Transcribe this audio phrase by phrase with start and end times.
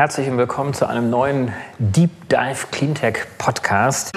[0.00, 4.12] Herzlich willkommen zu einem neuen Deep Dive Cleantech Podcast.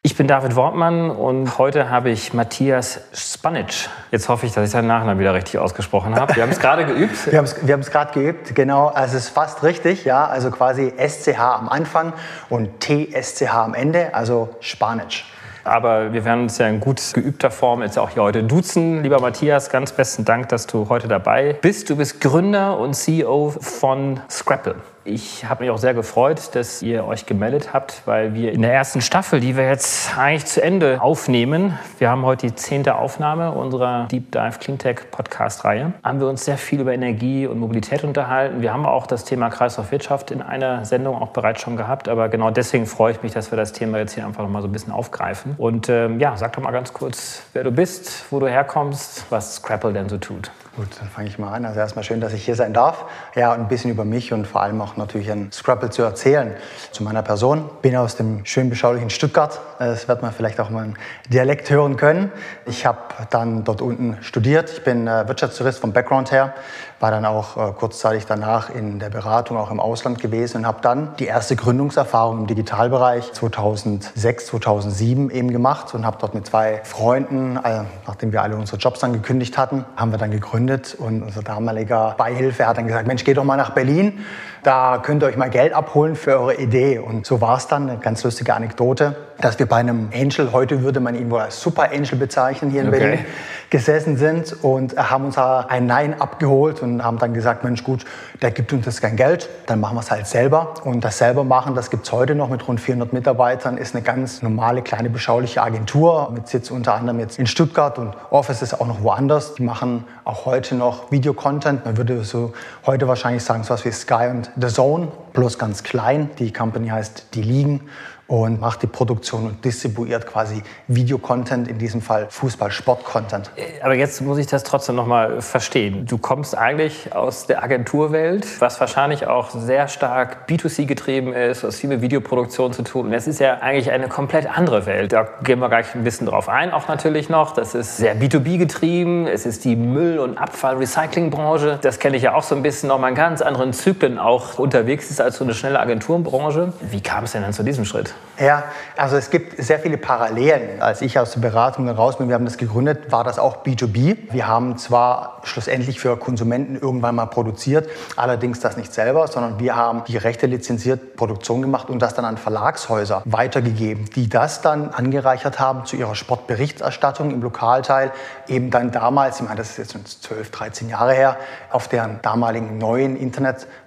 [0.00, 3.90] Ich bin David Wortmann und heute habe ich Matthias Spanic.
[4.10, 6.34] Jetzt hoffe ich, dass ich seinen Nachnamen wieder richtig ausgesprochen habe.
[6.36, 7.30] Wir haben es gerade geübt.
[7.30, 8.86] Wir haben es wir gerade geübt, genau.
[8.86, 10.26] Also es ist fast richtig, ja.
[10.26, 12.14] Also quasi SCH am Anfang
[12.48, 15.24] und TSCH am Ende, also Spanic.
[15.64, 19.02] Aber wir werden uns ja in gut geübter Form jetzt auch hier heute duzen.
[19.02, 21.90] Lieber Matthias, ganz besten Dank, dass du heute dabei bist.
[21.90, 24.76] Du bist Gründer und CEO von Scrapple.
[25.12, 28.72] Ich habe mich auch sehr gefreut, dass ihr euch gemeldet habt, weil wir in der
[28.72, 33.50] ersten Staffel, die wir jetzt eigentlich zu Ende aufnehmen, wir haben heute die zehnte Aufnahme
[33.50, 38.62] unserer Deep Dive Cleantech Podcast-Reihe, haben wir uns sehr viel über Energie und Mobilität unterhalten.
[38.62, 42.52] Wir haben auch das Thema Kreislaufwirtschaft in einer Sendung auch bereits schon gehabt, aber genau
[42.52, 44.72] deswegen freue ich mich, dass wir das Thema jetzt hier einfach noch mal so ein
[44.72, 45.56] bisschen aufgreifen.
[45.58, 49.56] Und ähm, ja, sag doch mal ganz kurz, wer du bist, wo du herkommst, was
[49.56, 50.52] Scrapple denn so tut.
[50.76, 51.64] Gut, dann fange ich mal an.
[51.64, 53.04] Also erstmal schön, dass ich hier sein darf.
[53.34, 56.54] Ja, und ein bisschen über mich und vor allem auch natürlich an Scrapple zu erzählen.
[56.92, 57.68] Zu meiner Person.
[57.82, 59.60] Bin aus dem schön beschaulichen Stuttgart.
[59.80, 60.94] Das wird man vielleicht auch mal im
[61.28, 62.30] Dialekt hören können.
[62.66, 62.98] Ich habe
[63.30, 64.70] dann dort unten studiert.
[64.70, 66.54] Ich bin äh, Wirtschaftstourist vom Background her
[67.00, 70.80] war dann auch äh, kurzzeitig danach in der Beratung auch im Ausland gewesen und habe
[70.82, 76.82] dann die erste Gründungserfahrung im Digitalbereich 2006, 2007 eben gemacht und habe dort mit zwei
[76.84, 81.22] Freunden, äh, nachdem wir alle unsere Jobs dann gekündigt hatten, haben wir dann gegründet und
[81.22, 84.20] unser damaliger Beihilfe hat dann gesagt, Mensch, geht doch mal nach Berlin,
[84.62, 86.98] da könnt ihr euch mal Geld abholen für eure Idee.
[86.98, 90.82] Und so war es dann, eine ganz lustige Anekdote, dass wir bei einem Angel, heute
[90.82, 92.98] würde man ihn wohl als Super Angel bezeichnen, hier in okay.
[92.98, 93.24] Berlin,
[93.70, 98.04] gesessen sind und haben uns ein Nein abgeholt und haben dann gesagt, Mensch gut,
[98.42, 100.74] der gibt uns jetzt kein Geld, dann machen wir es halt selber.
[100.84, 104.02] Und das selber machen, das gibt es heute noch mit rund 400 Mitarbeitern, ist eine
[104.02, 108.74] ganz normale, kleine, beschauliche Agentur mit Sitz unter anderem jetzt in Stuttgart und Office ist
[108.80, 109.54] auch noch woanders.
[109.54, 111.84] Die machen auch heute noch Videocontent.
[111.84, 112.52] Man würde so
[112.86, 116.30] heute wahrscheinlich sagen, so was wie Sky und The Zone, bloß ganz klein.
[116.38, 117.88] Die Company heißt Die Liegen
[118.30, 123.50] und macht die Produktion und distribuiert quasi Videocontent, in diesem Fall Fußball-Sport-Content.
[123.56, 126.06] Äh, aber jetzt muss ich das trotzdem nochmal verstehen.
[126.06, 131.80] Du kommst eigentlich aus der Agenturwelt, was wahrscheinlich auch sehr stark B2C getrieben ist, was
[131.80, 133.06] viel mit Videoproduktion zu tun.
[133.06, 135.12] Und das ist ja eigentlich eine komplett andere Welt.
[135.12, 137.50] Da gehen wir gleich ein bisschen drauf ein, auch natürlich noch.
[137.50, 139.26] Das ist sehr B2B getrieben.
[139.26, 141.80] Es ist die Müll- und Abfall-Recycling-Branche.
[141.82, 144.60] Das kenne ich ja auch so ein bisschen noch mal in ganz anderen Zyklen auch
[144.60, 146.72] unterwegs ist als so eine schnelle Agenturbranche.
[146.80, 148.14] Wie kam es denn dann zu diesem Schritt?
[148.40, 148.64] Ja,
[148.96, 150.80] also es gibt sehr viele Parallelen.
[150.80, 154.32] Als ich aus der Beratung raus bin, wir haben das gegründet, war das auch B2B.
[154.32, 159.76] Wir haben zwar schlussendlich für Konsumenten irgendwann mal produziert, allerdings das nicht selber, sondern wir
[159.76, 164.88] haben die Rechte lizenziert, Produktion gemacht und das dann an Verlagshäuser weitergegeben, die das dann
[164.88, 168.10] angereichert haben zu ihrer Sportberichterstattung im Lokalteil,
[168.48, 171.36] eben dann damals, ich meine, das ist jetzt 12, 13 Jahre her,
[171.70, 173.18] auf deren damaligen neuen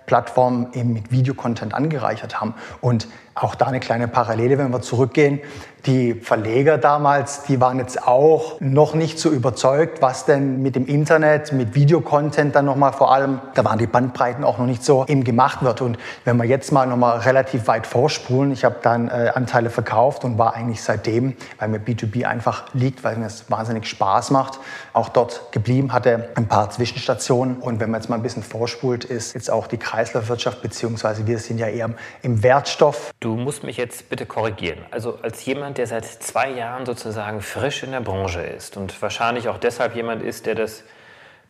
[0.03, 2.53] Internetplattform eben mit Videocontent angereichert haben.
[2.81, 5.39] Und auch da eine kleine Parallele, wenn wir zurückgehen.
[5.85, 10.85] Die Verleger damals, die waren jetzt auch noch nicht so überzeugt, was denn mit dem
[10.85, 15.05] Internet, mit Videocontent dann nochmal vor allem, da waren die Bandbreiten auch noch nicht so
[15.07, 15.81] eben gemacht wird.
[15.81, 20.23] Und wenn wir jetzt mal nochmal relativ weit vorspulen, ich habe dann äh, Anteile verkauft
[20.23, 24.61] und war eigentlich seitdem, weil mir B2B einfach liegt, weil mir es wahnsinnig Spaß macht,
[24.93, 27.57] auch dort geblieben, hatte ein paar Zwischenstationen.
[27.57, 31.39] Und wenn man jetzt mal ein bisschen vorspult, ist jetzt auch die Kreislaufwirtschaft, beziehungsweise wir
[31.39, 31.89] sind ja eher
[32.21, 33.11] im Wertstoff.
[33.19, 34.79] Du musst mich jetzt bitte korrigieren.
[34.89, 39.01] Also als jemand, jemand, der seit zwei Jahren sozusagen frisch in der Branche ist und
[39.01, 40.83] wahrscheinlich auch deshalb jemand ist, der das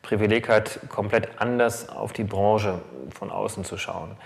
[0.01, 4.17] Privileg hat, komplett anders auf die Branche von außen zu schauen.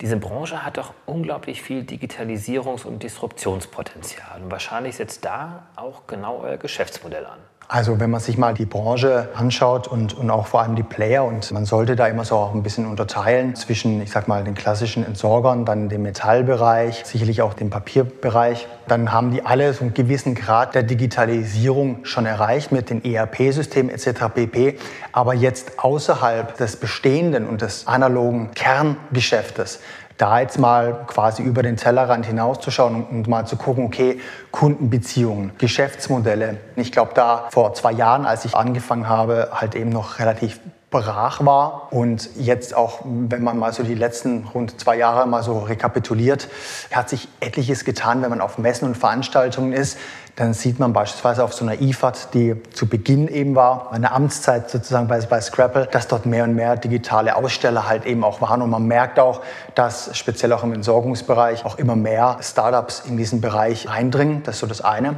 [0.00, 4.42] Diese Branche hat doch unglaublich viel Digitalisierungs- und Disruptionspotenzial.
[4.42, 7.38] Und wahrscheinlich setzt da auch genau euer Geschäftsmodell an.
[7.68, 11.24] Also wenn man sich mal die Branche anschaut und, und auch vor allem die Player
[11.24, 14.54] und man sollte da immer so auch ein bisschen unterteilen zwischen, ich sag mal, den
[14.54, 19.94] klassischen Entsorgern, dann dem Metallbereich, sicherlich auch dem Papierbereich, dann haben die alle so einen
[19.94, 24.26] gewissen Grad der Digitalisierung schon erreicht mit den ERP-Systemen etc.
[24.32, 24.78] pp.
[25.10, 29.80] Aber jetzt außerhalb des bestehenden und des analogen Kerngeschäftes
[30.18, 34.20] da jetzt mal quasi über den Tellerrand hinauszuschauen und mal zu gucken, okay,
[34.50, 36.58] Kundenbeziehungen, Geschäftsmodelle.
[36.76, 40.60] Ich glaube, da vor zwei Jahren, als ich angefangen habe, halt eben noch relativ
[41.00, 45.42] brach war und jetzt auch, wenn man mal so die letzten rund zwei Jahre mal
[45.42, 46.48] so rekapituliert,
[46.92, 49.98] hat sich etliches getan, wenn man auf Messen und Veranstaltungen ist
[50.36, 54.68] dann sieht man beispielsweise auf so einer IFAD, die zu Beginn eben war, eine Amtszeit
[54.68, 58.60] sozusagen bei, bei Scrapple, dass dort mehr und mehr digitale Aussteller halt eben auch waren.
[58.60, 59.40] Und man merkt auch,
[59.74, 64.42] dass speziell auch im Entsorgungsbereich auch immer mehr Startups in diesen Bereich eindringen.
[64.42, 65.16] Das ist so das eine.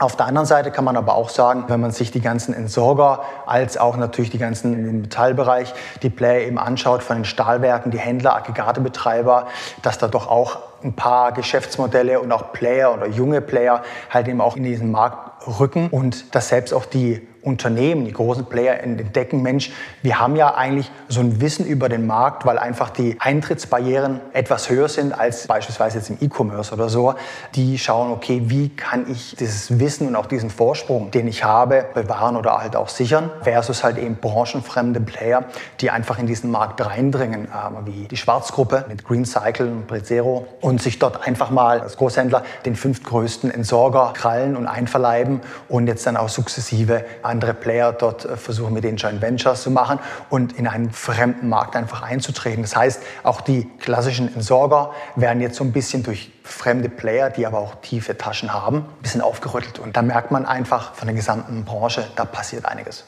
[0.00, 3.22] Auf der anderen Seite kann man aber auch sagen, wenn man sich die ganzen Entsorger
[3.46, 7.98] als auch natürlich die ganzen im Metallbereich, die Player eben anschaut von den Stahlwerken, die
[7.98, 9.48] Händler, Aggregatebetreiber,
[9.82, 14.40] dass da doch auch ein paar Geschäftsmodelle und auch Player oder junge Player halt eben
[14.40, 19.42] auch in diesen Markt rücken und dass selbst auch die Unternehmen, die großen Player entdecken,
[19.42, 19.72] Mensch,
[20.02, 24.70] wir haben ja eigentlich so ein Wissen über den Markt, weil einfach die Eintrittsbarrieren etwas
[24.70, 27.14] höher sind als beispielsweise jetzt im E-Commerce oder so.
[27.54, 31.86] Die schauen, okay, wie kann ich dieses Wissen und auch diesen Vorsprung, den ich habe,
[31.94, 35.44] bewahren oder halt auch sichern, versus halt eben branchenfremde Player,
[35.80, 40.46] die einfach in diesen Markt reindringen, äh, wie die Schwarzgruppe mit Green Cycle und Prezero
[40.60, 46.06] und sich dort einfach mal als Großhändler den fünftgrößten Entsorger krallen und einverleiben und jetzt
[46.06, 47.04] dann auch sukzessive
[47.38, 51.48] andere Player dort äh, versuchen, mit den Joint Ventures zu machen und in einen fremden
[51.48, 52.62] Markt einfach einzutreten.
[52.62, 57.46] Das heißt, auch die klassischen Entsorger werden jetzt so ein bisschen durch fremde Player, die
[57.46, 59.78] aber auch tiefe Taschen haben, ein bisschen aufgerüttelt.
[59.78, 63.04] Und da merkt man einfach von der gesamten Branche, da passiert einiges.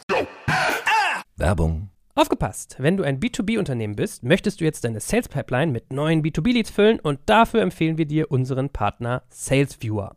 [1.37, 2.77] Werbung Aufgepasst!
[2.79, 7.01] Wenn du ein B2B-Unternehmen bist, möchtest du jetzt deine Sales Pipeline mit neuen B2B-Leads füllen
[7.01, 10.17] und dafür empfehlen wir dir unseren Partner SalesViewer.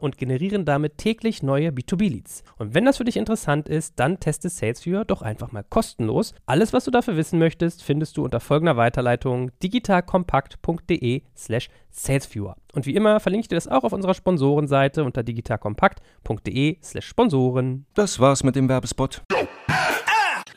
[0.00, 2.44] Und generieren damit täglich neue B2B-Leads.
[2.58, 6.34] Und wenn das für dich interessant ist, dann teste SalesViewer doch einfach mal kostenlos.
[6.46, 12.56] Alles, was du dafür wissen möchtest, findest du unter folgender Weiterleitung digitalkompakt.de slash salesviewer.
[12.72, 17.86] Und wie immer verlinke ich dir das auch auf unserer Sponsorenseite unter digitalkompakt.de slash Sponsoren.
[17.94, 19.22] Das war's mit dem Werbespot.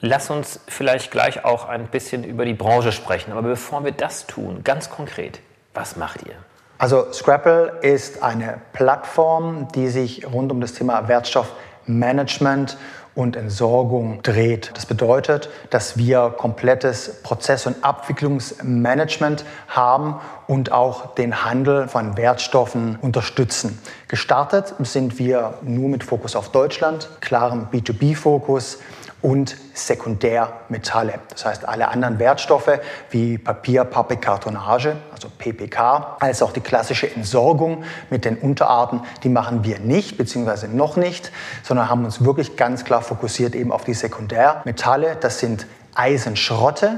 [0.02, 3.32] Lass uns vielleicht gleich auch ein bisschen über die Branche sprechen.
[3.32, 5.42] Aber bevor wir das tun, ganz konkret,
[5.74, 6.36] was macht ihr?
[6.80, 12.78] Also Scrapple ist eine Plattform, die sich rund um das Thema Wertstoffmanagement
[13.16, 14.72] und Entsorgung dreht.
[14.76, 22.98] Das bedeutet, dass wir komplettes Prozess- und Abwicklungsmanagement haben und auch den Handel von Wertstoffen
[23.02, 23.78] unterstützen.
[24.08, 28.78] Gestartet sind wir nur mit Fokus auf Deutschland, klarem B2B-Fokus
[29.21, 31.16] und Sekundärmetalle.
[31.30, 32.80] Das heißt, alle anderen Wertstoffe
[33.10, 39.30] wie Papier, Pappe, Kartonage, also PPK, als auch die klassische Entsorgung mit den Unterarten, die
[39.30, 41.31] machen wir nicht, beziehungsweise noch nicht,
[41.63, 45.18] sondern haben uns wirklich ganz klar fokussiert eben auf die Sekundärmetalle.
[45.19, 46.98] Das sind Eisenschrotte,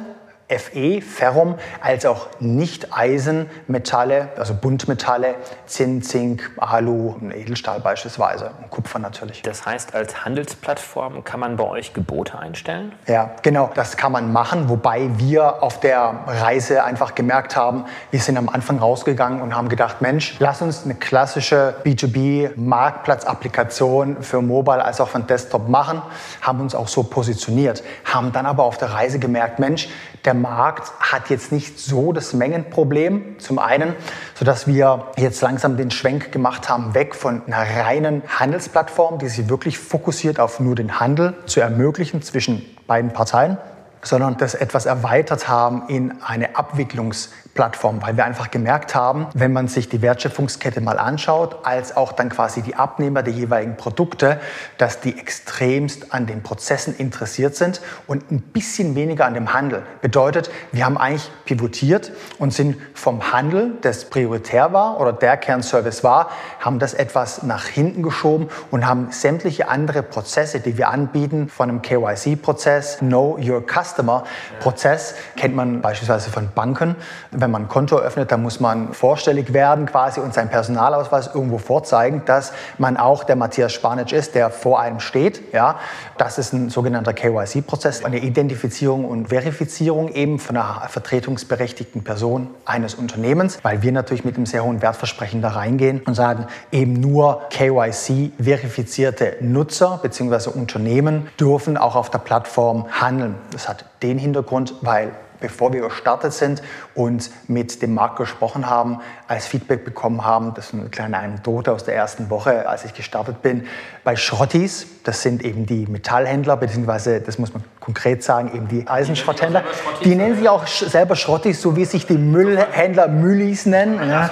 [0.59, 9.41] Fe, Ferrum, als auch Nicht-Eisenmetalle, also Buntmetalle, Zinn, Zink, Alu, Edelstahl beispielsweise und Kupfer natürlich.
[9.41, 12.91] Das heißt, als Handelsplattform kann man bei euch Gebote einstellen?
[13.07, 18.19] Ja, genau, das kann man machen, wobei wir auf der Reise einfach gemerkt haben, wir
[18.19, 24.83] sind am Anfang rausgegangen und haben gedacht, Mensch, lass uns eine klassische B2B-Marktplatz-Applikation für Mobile
[24.83, 26.01] als auch für Desktop machen,
[26.41, 29.89] haben uns auch so positioniert, haben dann aber auf der Reise gemerkt, Mensch,
[30.25, 33.95] der Markt hat jetzt nicht so das Mengenproblem, zum einen,
[34.35, 39.49] sodass wir jetzt langsam den Schwenk gemacht haben, weg von einer reinen Handelsplattform, die sich
[39.49, 43.57] wirklich fokussiert auf nur den Handel zu ermöglichen zwischen beiden Parteien,
[44.03, 49.53] sondern das etwas erweitert haben in eine Abwicklungs- Plattform, weil wir einfach gemerkt haben, wenn
[49.53, 54.39] man sich die Wertschöpfungskette mal anschaut, als auch dann quasi die Abnehmer der jeweiligen Produkte,
[54.77, 59.83] dass die extremst an den Prozessen interessiert sind und ein bisschen weniger an dem Handel.
[60.01, 66.03] Bedeutet, wir haben eigentlich pivotiert und sind vom Handel, das prioritär war oder der Kernservice
[66.03, 66.29] war,
[66.59, 71.69] haben das etwas nach hinten geschoben und haben sämtliche andere Prozesse, die wir anbieten, von
[71.69, 76.95] einem KYC-Prozess, Know Your Customer-Prozess, kennt man beispielsweise von Banken,
[77.41, 81.57] wenn man ein Konto öffnet, dann muss man vorstellig werden quasi und seinen Personalausweis irgendwo
[81.57, 85.53] vorzeigen, dass man auch der Matthias Spanic ist, der vor einem steht.
[85.53, 85.79] Ja,
[86.17, 92.95] das ist ein sogenannter KYC-Prozess, eine Identifizierung und Verifizierung eben von einer vertretungsberechtigten Person eines
[92.95, 97.41] Unternehmens, weil wir natürlich mit einem sehr hohen Wertversprechen da reingehen und sagen, eben nur
[97.49, 100.51] KYC-verifizierte Nutzer bzw.
[100.51, 103.35] Unternehmen dürfen auch auf der Plattform handeln.
[103.51, 106.61] Das hat den Hintergrund, weil bevor wir gestartet sind
[106.95, 111.73] und mit dem Markt gesprochen haben, als Feedback bekommen haben, das ist eine kleine Anekdote
[111.73, 113.67] aus der ersten Woche, als ich gestartet bin,
[114.03, 118.87] bei Schrottis, Das sind eben die Metallhändler, beziehungsweise, das muss man konkret sagen, eben die
[118.87, 119.63] Eisenschrotthändler.
[120.03, 123.99] Die nennen sich auch selber Schrottis, so wie sich die Müllhändler Müllis nennen.
[124.07, 124.29] Ja.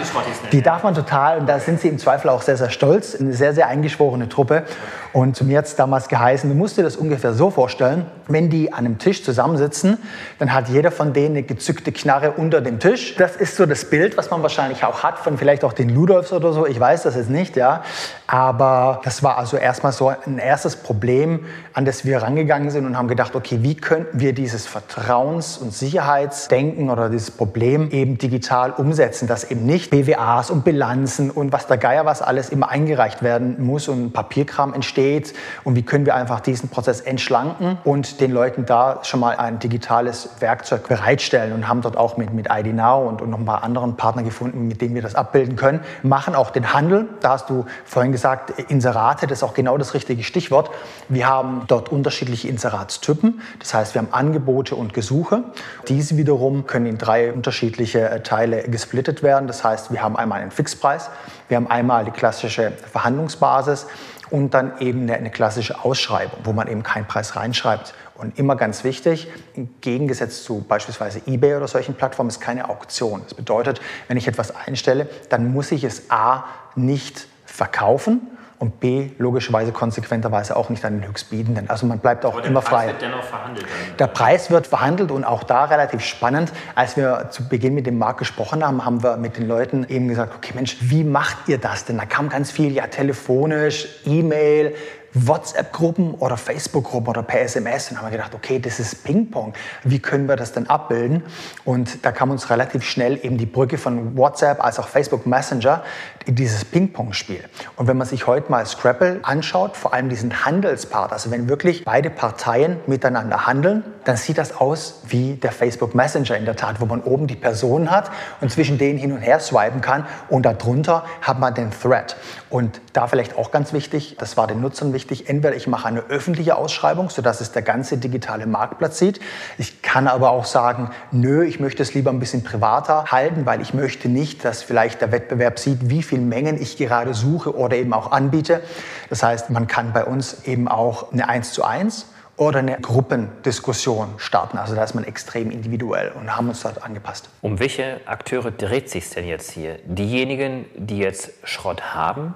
[0.51, 3.15] Die darf man total, und da sind sie im Zweifel auch sehr, sehr stolz.
[3.19, 4.63] Eine sehr, sehr eingeschworene Truppe.
[5.11, 8.51] Und zu mir hat es damals geheißen, du musst dir das ungefähr so vorstellen, wenn
[8.51, 9.97] die an einem Tisch zusammensitzen,
[10.37, 13.15] dann hat jeder von denen eine gezückte Knarre unter dem Tisch.
[13.15, 16.31] Das ist so das Bild, was man wahrscheinlich auch hat von vielleicht auch den Ludolfs
[16.31, 16.67] oder so.
[16.67, 17.83] Ich weiß das jetzt nicht, ja.
[18.31, 22.95] Aber das war also erstmal so ein erstes Problem, an das wir rangegangen sind und
[22.95, 28.69] haben gedacht, okay, wie könnten wir dieses Vertrauens- und Sicherheitsdenken oder dieses Problem eben digital
[28.69, 33.23] umsetzen, dass eben nicht BWAs und Bilanzen und was der Geier was alles immer eingereicht
[33.23, 35.33] werden muss und Papierkram entsteht
[35.63, 39.57] und wie können wir einfach diesen Prozess entschlanken und den Leuten da schon mal ein
[39.57, 43.45] digitales Werkzeug bereitstellen und haben dort auch mit, mit ID Now und, und noch ein
[43.45, 47.31] paar anderen Partner gefunden, mit denen wir das abbilden können, machen auch den Handel, da
[47.31, 50.69] hast du vorhin gesagt, gesagt, Inserate, das ist auch genau das richtige Stichwort.
[51.07, 53.41] Wir haben dort unterschiedliche Inseratstypen.
[53.59, 55.43] Das heißt, wir haben Angebote und Gesuche.
[55.87, 59.47] Diese wiederum können in drei unterschiedliche äh, Teile gesplittet werden.
[59.47, 61.09] Das heißt, wir haben einmal einen Fixpreis,
[61.47, 63.87] wir haben einmal die klassische Verhandlungsbasis
[64.29, 67.93] und dann eben eine, eine, klassische Ausschreibung, wo man eben keinen Preis reinschreibt.
[68.15, 73.21] Und immer ganz wichtig, im Gegensatz zu beispielsweise eBay oder solchen Plattformen, ist keine Auktion.
[73.23, 76.43] Das bedeutet, wenn ich etwas einstelle, dann muss ich es A
[76.75, 77.27] nicht
[77.59, 78.21] verkaufen
[78.57, 81.69] und B, logischerweise konsequenterweise auch nicht an den Höchstbietenden.
[81.69, 82.87] Also man bleibt auch Aber immer frei.
[82.87, 83.65] Der Preis wird dennoch verhandelt.
[83.99, 86.53] Der Preis wird verhandelt und auch da relativ spannend.
[86.73, 90.07] Als wir zu Beginn mit dem Markt gesprochen haben, haben wir mit den Leuten eben
[90.07, 91.97] gesagt, okay Mensch, wie macht ihr das denn?
[91.97, 94.73] Da kam ganz viel, ja telefonisch, E-Mail,
[95.13, 99.53] WhatsApp-Gruppen oder Facebook-Gruppen oder per SMS und haben wir gedacht, okay, das ist Ping-Pong.
[99.83, 101.23] Wie können wir das denn abbilden?
[101.65, 105.83] Und da kam uns relativ schnell eben die Brücke von WhatsApp als auch Facebook Messenger
[106.25, 107.43] in dieses Ping-Pong-Spiel.
[107.75, 111.85] Und wenn man sich heute mal Scrapple anschaut, vor allem diesen Handelspart, also wenn wirklich
[111.85, 116.81] beide Parteien miteinander handeln, dann sieht das aus wie der Facebook Messenger in der Tat,
[116.81, 118.11] wo man oben die Person hat
[118.41, 122.15] und zwischen denen hin und her swipen kann und darunter hat man den Thread.
[122.49, 125.99] Und da vielleicht auch ganz wichtig, das war den Nutzern wichtig, entweder ich mache eine
[126.09, 129.19] öffentliche Ausschreibung, sodass es der ganze digitale Marktplatz sieht.
[129.59, 133.61] Ich kann aber auch sagen, nö, ich möchte es lieber ein bisschen privater halten, weil
[133.61, 137.75] ich möchte nicht, dass vielleicht der Wettbewerb sieht, wie viel Mengen ich gerade suche oder
[137.75, 138.61] eben auch anbiete.
[139.09, 142.07] Das heißt, man kann bei uns eben auch eine 1 zu 1
[142.39, 144.57] oder eine Gruppendiskussion starten.
[144.57, 147.29] Also da ist man extrem individuell und haben uns dort angepasst.
[147.41, 149.77] Um welche Akteure dreht sich denn jetzt hier?
[149.83, 152.33] Diejenigen, die jetzt Schrott haben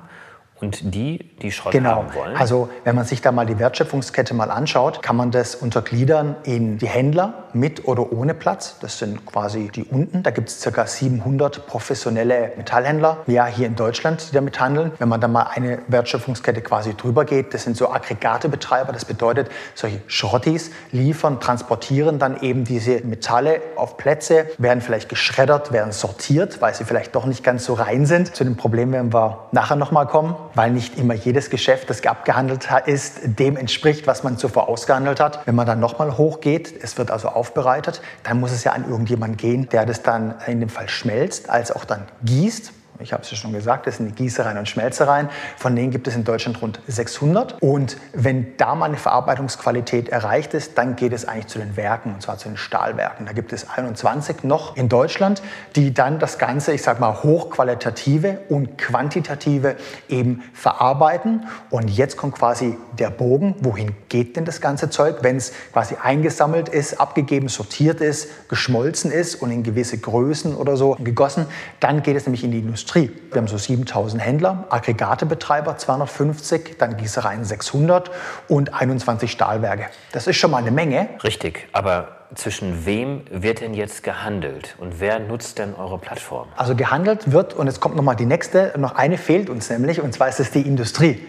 [0.63, 1.96] und die, die Schrott genau.
[1.96, 2.38] haben wollen?
[2.38, 6.77] Also wenn man sich da mal die Wertschöpfungskette mal anschaut, kann man das untergliedern in
[6.77, 8.77] die Händler mit oder ohne Platz.
[8.79, 10.24] Das sind quasi die unten.
[10.24, 10.88] Da gibt es ca.
[10.88, 14.91] 700 professionelle Metallhändler, ja hier in Deutschland, die damit handeln.
[15.00, 18.93] Wenn man da mal eine Wertschöpfungskette quasi drüber geht, das sind so Aggregatebetreiber.
[18.93, 25.72] Das bedeutet, solche Schrottis liefern, transportieren dann eben diese Metalle auf Plätze, werden vielleicht geschreddert,
[25.72, 28.36] werden sortiert, weil sie vielleicht doch nicht ganz so rein sind.
[28.36, 32.69] Zu dem Problem werden wir nachher nochmal kommen weil nicht immer jedes Geschäft, das abgehandelt
[32.86, 35.45] ist, dem entspricht, was man zuvor ausgehandelt hat.
[35.45, 39.38] Wenn man dann nochmal hochgeht, es wird also aufbereitet, dann muss es ja an irgendjemanden
[39.38, 43.31] gehen, der das dann in dem Fall schmelzt, als auch dann gießt ich habe es
[43.31, 45.29] ja schon gesagt, das sind die Gießereien und Schmelzereien.
[45.57, 47.62] Von denen gibt es in Deutschland rund 600.
[47.62, 52.13] Und wenn da mal eine Verarbeitungsqualität erreicht ist, dann geht es eigentlich zu den Werken,
[52.13, 53.25] und zwar zu den Stahlwerken.
[53.25, 55.41] Da gibt es 21 noch in Deutschland,
[55.75, 59.75] die dann das Ganze, ich sage mal, hochqualitative und quantitative
[60.07, 61.47] eben verarbeiten.
[61.71, 63.55] Und jetzt kommt quasi der Bogen.
[63.59, 69.12] Wohin geht denn das ganze Zeug, wenn es quasi eingesammelt ist, abgegeben, sortiert ist, geschmolzen
[69.12, 71.47] ist und in gewisse Größen oder so gegossen?
[71.79, 72.83] Dann geht es nämlich in die Industrie.
[72.84, 73.12] Industrie.
[73.32, 78.12] Wir haben so 7000 Händler, Aggregatebetreiber 250, dann Gießereien 600
[78.50, 79.86] und 21 Stahlwerke.
[80.12, 81.08] Das ist schon mal eine Menge.
[81.24, 86.48] Richtig, aber zwischen wem wird denn jetzt gehandelt und wer nutzt denn eure Plattform?
[86.56, 90.02] Also gehandelt wird, und jetzt kommt noch mal die nächste, noch eine fehlt uns nämlich,
[90.02, 91.20] und zwar ist es die Industrie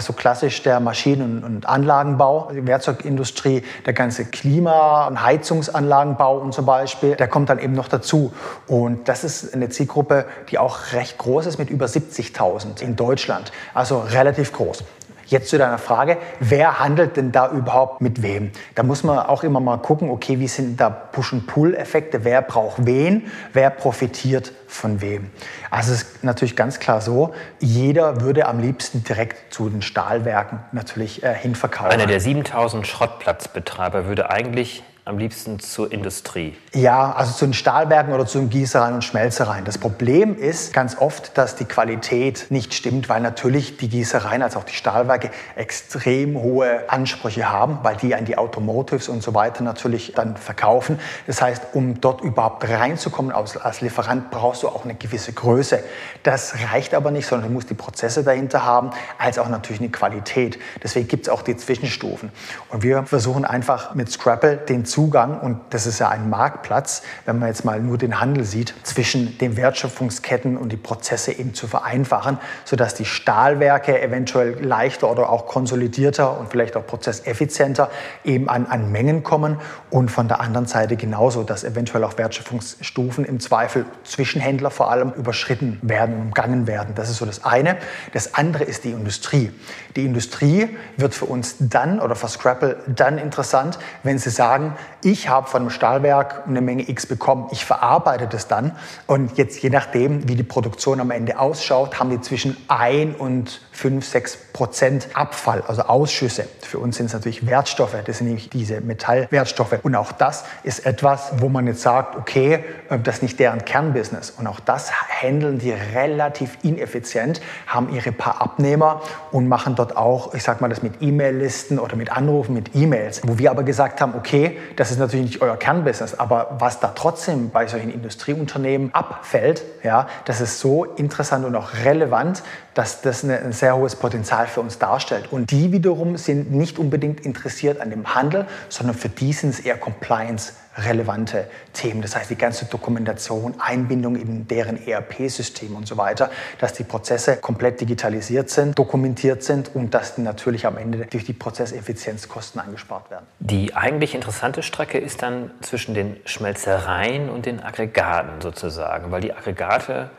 [0.00, 6.66] so klassisch der Maschinen- und Anlagenbau, die Werkzeugindustrie, der ganze Klima- und Heizungsanlagenbau und zum
[6.66, 8.32] Beispiel, der kommt dann eben noch dazu.
[8.66, 13.52] Und das ist eine Zielgruppe, die auch recht groß ist mit über 70.000 in Deutschland.
[13.74, 14.84] Also relativ groß.
[15.28, 18.50] Jetzt zu deiner Frage, wer handelt denn da überhaupt mit wem?
[18.74, 22.24] Da muss man auch immer mal gucken, okay, wie sind da Push-and-Pull-Effekte?
[22.24, 23.30] Wer braucht wen?
[23.52, 25.30] Wer profitiert von wem?
[25.70, 30.60] Also es ist natürlich ganz klar so, jeder würde am liebsten direkt zu den Stahlwerken
[30.72, 31.92] natürlich äh, hinverkaufen.
[31.92, 36.54] Einer der 7000 Schrottplatzbetreiber würde eigentlich am liebsten zur Industrie?
[36.74, 39.64] Ja, also zu den Stahlwerken oder zu den Gießereien und Schmelzereien.
[39.64, 44.54] Das Problem ist ganz oft, dass die Qualität nicht stimmt, weil natürlich die Gießereien als
[44.54, 49.64] auch die Stahlwerke extrem hohe Ansprüche haben, weil die an die Automotives und so weiter
[49.64, 51.00] natürlich dann verkaufen.
[51.26, 55.82] Das heißt, um dort überhaupt reinzukommen als, als Lieferant, brauchst du auch eine gewisse Größe.
[56.22, 59.90] Das reicht aber nicht, sondern du musst die Prozesse dahinter haben, als auch natürlich eine
[59.90, 60.58] Qualität.
[60.82, 62.30] Deswegen gibt es auch die Zwischenstufen.
[62.68, 67.38] Und wir versuchen einfach mit Scrapple den Zugang, und das ist ja ein Marktplatz, wenn
[67.38, 71.68] man jetzt mal nur den Handel sieht, zwischen den Wertschöpfungsketten und die Prozesse eben zu
[71.68, 77.92] vereinfachen, sodass die Stahlwerke eventuell leichter oder auch konsolidierter und vielleicht auch prozesseffizienter
[78.24, 83.24] eben an, an Mengen kommen und von der anderen Seite genauso, dass eventuell auch Wertschöpfungsstufen
[83.24, 86.96] im Zweifel Zwischenhändler vor allem überschritten werden und umgangen werden.
[86.96, 87.76] Das ist so das eine.
[88.14, 89.52] Das andere ist die Industrie.
[89.94, 95.28] Die Industrie wird für uns dann oder für Scrapple dann interessant, wenn sie sagen, ich
[95.28, 98.76] habe von einem Stahlwerk eine Menge X bekommen, ich verarbeite das dann.
[99.06, 103.60] Und jetzt je nachdem, wie die Produktion am Ende ausschaut, haben die zwischen 1 und
[103.78, 106.48] 5, 6 Prozent Abfall, also Ausschüsse.
[106.62, 109.78] Für uns sind es natürlich Wertstoffe, das sind nämlich diese Metallwertstoffe.
[109.84, 113.64] Und auch das ist etwas, wo man jetzt sagt, okay, äh, das ist nicht deren
[113.64, 114.30] Kernbusiness.
[114.30, 120.34] Und auch das handeln die relativ ineffizient, haben ihre paar Abnehmer und machen dort auch,
[120.34, 123.20] ich sag mal, das mit E-Mail-Listen oder mit Anrufen, mit E-Mails.
[123.28, 126.88] Wo wir aber gesagt haben, okay, das ist natürlich nicht euer Kernbusiness, aber was da
[126.96, 132.42] trotzdem bei solchen Industrieunternehmen abfällt, ja, das ist so interessant und auch relevant,
[132.74, 135.32] dass das ein sehr hohes Potenzial für uns darstellt.
[135.32, 139.60] Und die wiederum sind nicht unbedingt interessiert an dem Handel, sondern für die sind es
[139.60, 142.02] eher Compliance relevante Themen.
[142.02, 147.36] Das heißt, die ganze Dokumentation, Einbindung in deren ERP-System und so weiter, dass die Prozesse
[147.36, 152.60] komplett digitalisiert sind, dokumentiert sind und dass die natürlich am Ende durch die Prozesseffizienz Kosten
[152.60, 153.26] eingespart werden.
[153.40, 159.32] Die eigentlich interessante Strecke ist dann zwischen den Schmelzereien und den Aggregaten sozusagen, weil die
[159.32, 160.10] Aggregate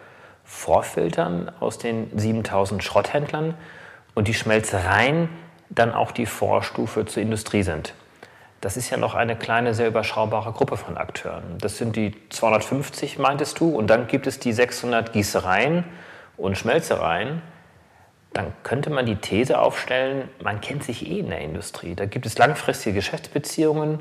[0.49, 3.53] vorfiltern aus den 7000 Schrotthändlern
[4.15, 5.29] und die Schmelzereien
[5.69, 7.93] dann auch die Vorstufe zur Industrie sind.
[8.59, 11.59] Das ist ja noch eine kleine, sehr überschaubare Gruppe von Akteuren.
[11.61, 15.85] Das sind die 250, meintest du, und dann gibt es die 600 Gießereien
[16.35, 17.43] und Schmelzereien.
[18.33, 21.93] Dann könnte man die These aufstellen, man kennt sich eh in der Industrie.
[21.93, 23.99] Da gibt es langfristige Geschäftsbeziehungen.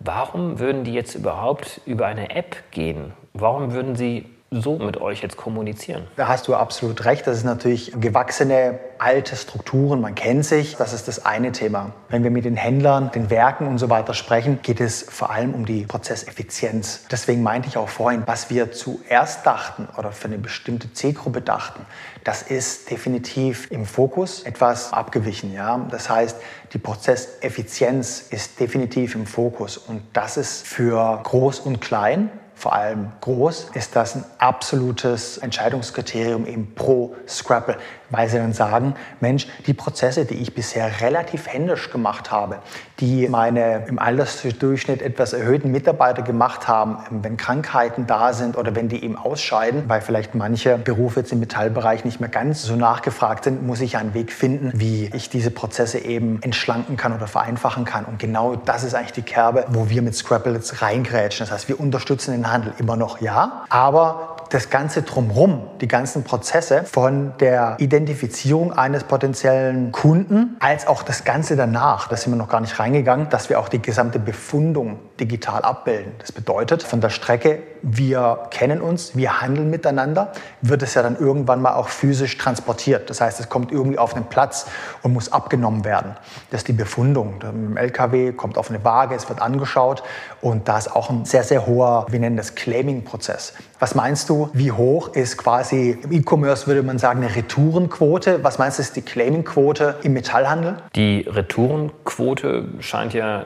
[0.00, 3.12] Warum würden die jetzt überhaupt über eine App gehen?
[3.34, 6.06] Warum würden sie so mit euch jetzt kommunizieren?
[6.16, 7.26] Da hast du absolut recht.
[7.26, 10.76] Das ist natürlich gewachsene alte Strukturen, man kennt sich.
[10.76, 11.92] Das ist das eine Thema.
[12.08, 15.54] Wenn wir mit den Händlern, den Werken und so weiter sprechen, geht es vor allem
[15.54, 17.06] um die Prozesseffizienz.
[17.10, 21.84] Deswegen meinte ich auch vorhin, was wir zuerst dachten oder für eine bestimmte Zielgruppe dachten,
[22.24, 25.52] das ist definitiv im Fokus etwas abgewichen.
[25.52, 25.86] Ja?
[25.90, 26.36] Das heißt,
[26.72, 32.30] die Prozesseffizienz ist definitiv im Fokus und das ist für groß und klein
[32.64, 37.76] vor allem groß, ist das ein absolutes Entscheidungskriterium eben pro Scrapple
[38.16, 42.58] weil sie dann sagen, Mensch, die Prozesse, die ich bisher relativ händisch gemacht habe,
[43.00, 48.88] die meine im Altersdurchschnitt etwas erhöhten Mitarbeiter gemacht haben, wenn Krankheiten da sind oder wenn
[48.88, 53.44] die eben ausscheiden, weil vielleicht manche Berufe jetzt im Metallbereich nicht mehr ganz so nachgefragt
[53.44, 57.84] sind, muss ich einen Weg finden, wie ich diese Prozesse eben entschlanken kann oder vereinfachen
[57.84, 58.04] kann.
[58.04, 61.46] Und genau das ist eigentlich die Kerbe, wo wir mit Scrapple jetzt reingrätschen.
[61.46, 66.22] Das heißt, wir unterstützen den Handel immer noch, ja, aber das Ganze drumherum, die ganzen
[66.22, 72.36] Prozesse von der Identifizierung eines potenziellen Kunden als auch das Ganze danach, da sind wir
[72.36, 76.12] noch gar nicht reingegangen, dass wir auch die gesamte Befundung digital abbilden.
[76.20, 81.16] Das bedeutet, von der Strecke, wir kennen uns, wir handeln miteinander, wird es ja dann
[81.16, 83.10] irgendwann mal auch physisch transportiert.
[83.10, 84.66] Das heißt, es kommt irgendwie auf einen Platz
[85.02, 86.16] und muss abgenommen werden.
[86.50, 87.40] Das ist die Befundung.
[87.42, 90.02] Im LKW kommt auf eine Waage, es wird angeschaut
[90.40, 93.52] und da ist auch ein sehr, sehr hoher, wir nennen das Claiming-Prozess.
[93.78, 98.42] Was meinst du, wie hoch ist quasi im E-Commerce, würde man sagen, eine Retourenquote?
[98.42, 100.76] Was meinst du, ist die Claiming-Quote im Metallhandel?
[100.96, 103.44] Die Retourenquote scheint ja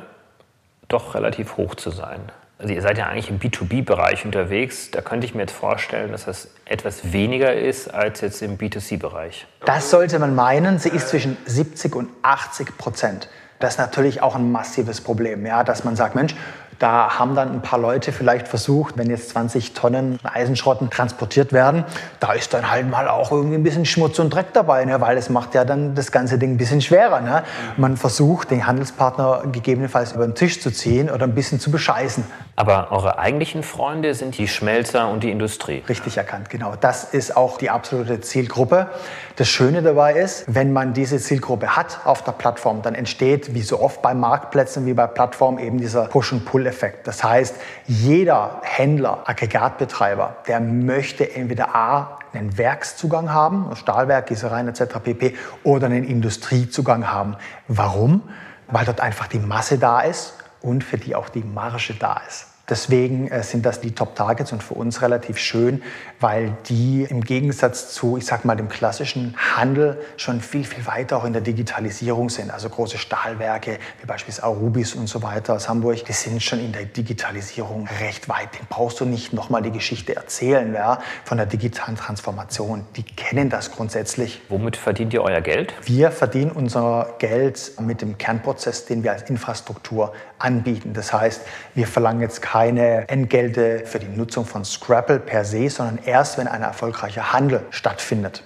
[0.87, 2.20] doch relativ hoch zu sein.
[2.61, 4.90] Also ihr seid ja eigentlich im B2B-Bereich unterwegs.
[4.90, 9.47] Da könnte ich mir jetzt vorstellen, dass das etwas weniger ist als jetzt im B2C-Bereich.
[9.64, 10.81] Das sollte man meinen.
[10.81, 13.29] Sie ist zwischen 70 und 80 Prozent.
[13.61, 16.35] Das ist natürlich auch ein massives Problem, ja, dass man sagt, Mensch,
[16.79, 21.85] da haben dann ein paar Leute vielleicht versucht, wenn jetzt 20 Tonnen Eisenschrotten transportiert werden,
[22.21, 25.01] da ist dann halt mal auch irgendwie ein bisschen Schmutz und Dreck dabei, ne?
[25.01, 27.21] weil es macht ja dann das ganze Ding ein bisschen schwerer.
[27.21, 27.43] Ne?
[27.77, 32.25] Man versucht, den Handelspartner gegebenenfalls über den Tisch zu ziehen oder ein bisschen zu bescheißen.
[32.55, 35.83] Aber eure eigentlichen Freunde sind die Schmelzer und die Industrie.
[35.88, 36.75] Richtig erkannt, genau.
[36.81, 38.88] Das ist auch die absolute Zielgruppe.
[39.37, 43.62] Das Schöne dabei ist, wenn man diese Zielgruppe hat auf der Plattform, dann entsteht, wie
[43.62, 47.07] so oft bei Marktplätzen wie bei Plattformen, eben dieser Push- and Pull Pull-Effekt.
[47.07, 54.98] Das heißt, jeder Händler, Aggregatbetreiber, der möchte entweder A, einen Werkszugang haben, Stahlwerk, Gießereien etc.
[55.02, 55.35] pp.
[55.64, 57.37] oder einen Industriezugang haben.
[57.68, 58.22] Warum?
[58.66, 62.48] Weil dort einfach die Masse da ist und für die auch die Marge da ist.
[62.68, 65.83] Deswegen äh, sind das die Top-Targets und für uns relativ schön,
[66.20, 71.16] weil die im Gegensatz zu, ich sag mal, dem klassischen Handel schon viel, viel weiter
[71.16, 72.50] auch in der Digitalisierung sind.
[72.50, 76.72] Also große Stahlwerke wie beispielsweise Arubis und so weiter aus Hamburg, die sind schon in
[76.72, 78.59] der Digitalisierung recht weit.
[78.59, 82.85] Den brauchst du nicht nochmal die Geschichte erzählen ja, von der digitalen Transformation.
[82.96, 84.42] Die kennen das grundsätzlich.
[84.50, 85.72] Womit verdient ihr euer Geld?
[85.85, 90.92] Wir verdienen unser Geld mit dem Kernprozess, den wir als Infrastruktur anbieten.
[90.92, 91.42] Das heißt,
[91.74, 96.38] wir verlangen jetzt keine keine Entgelte für die Nutzung von Scrapple per se, sondern erst,
[96.38, 98.42] wenn ein erfolgreicher Handel stattfindet.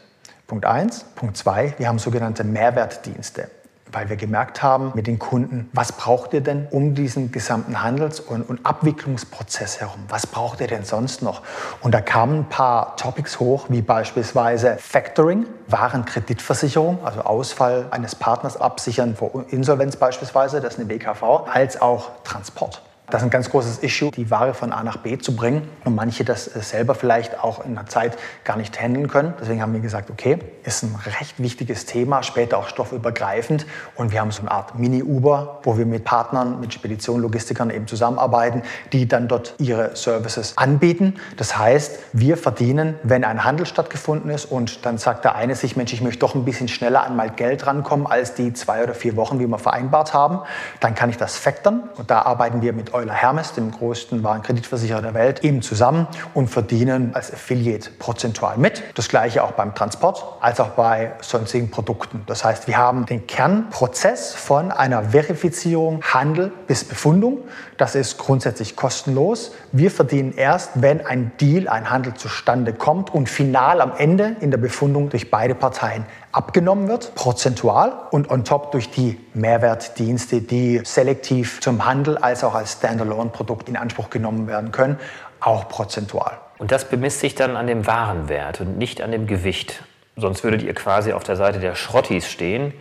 [0.46, 1.06] Punkt 1.
[1.14, 1.76] Punkt 2.
[1.78, 3.48] Wir haben sogenannte Mehrwertdienste
[3.94, 8.20] weil wir gemerkt haben mit den Kunden, was braucht ihr denn um diesen gesamten Handels-
[8.20, 10.00] und, und, Abwicklungsprozess herum?
[10.08, 11.42] Was braucht ihr denn sonst noch?
[11.82, 18.56] Und da kamen ein paar Topics hoch, wie beispielsweise Factoring, Warenkreditversicherung, also Ausfall eines Partners
[18.56, 22.80] absichern vor Insolvenz beispielsweise, das ist eine WKV, als auch Transport.
[23.12, 25.94] Das ist ein ganz großes Issue, die Ware von A nach B zu bringen und
[25.94, 29.34] manche das äh, selber vielleicht auch in der Zeit gar nicht handeln können.
[29.38, 34.20] Deswegen haben wir gesagt, okay, ist ein recht wichtiges Thema, später auch stoffübergreifend und wir
[34.22, 38.62] haben so eine Art Mini-Uber, wo wir mit Partnern, mit Speditionen, Logistikern eben zusammenarbeiten,
[38.94, 41.16] die dann dort ihre Services anbieten.
[41.36, 45.76] Das heißt, wir verdienen, wenn ein Handel stattgefunden ist und dann sagt der eine sich,
[45.76, 48.94] Mensch, ich möchte doch ein bisschen schneller an mein Geld rankommen als die zwei oder
[48.94, 50.38] vier Wochen, wie wir vereinbart haben,
[50.80, 55.02] dann kann ich das factoren und da arbeiten wir mit Euler Hermes, dem größten Warenkreditversicherer
[55.02, 58.84] der Welt, eben zusammen und verdienen als Affiliate prozentual mit.
[58.94, 62.22] Das gleiche auch beim Transport als auch bei sonstigen Produkten.
[62.26, 67.38] Das heißt, wir haben den Kernprozess von einer Verifizierung, Handel bis Befundung.
[67.76, 69.50] Das ist grundsätzlich kostenlos.
[69.72, 74.52] Wir verdienen erst, wenn ein Deal, ein Handel zustande kommt und final am Ende in
[74.52, 80.80] der Befundung durch beide Parteien abgenommen wird, prozentual und on top durch die Mehrwertdienste, die
[80.84, 84.98] selektiv zum Handel als auch als Standalone-Produkt in Anspruch genommen werden können,
[85.40, 86.38] auch prozentual.
[86.58, 89.82] Und das bemisst sich dann an dem Warenwert und nicht an dem Gewicht.
[90.16, 92.72] Sonst würdet ihr quasi auf der Seite der Schrottis stehen,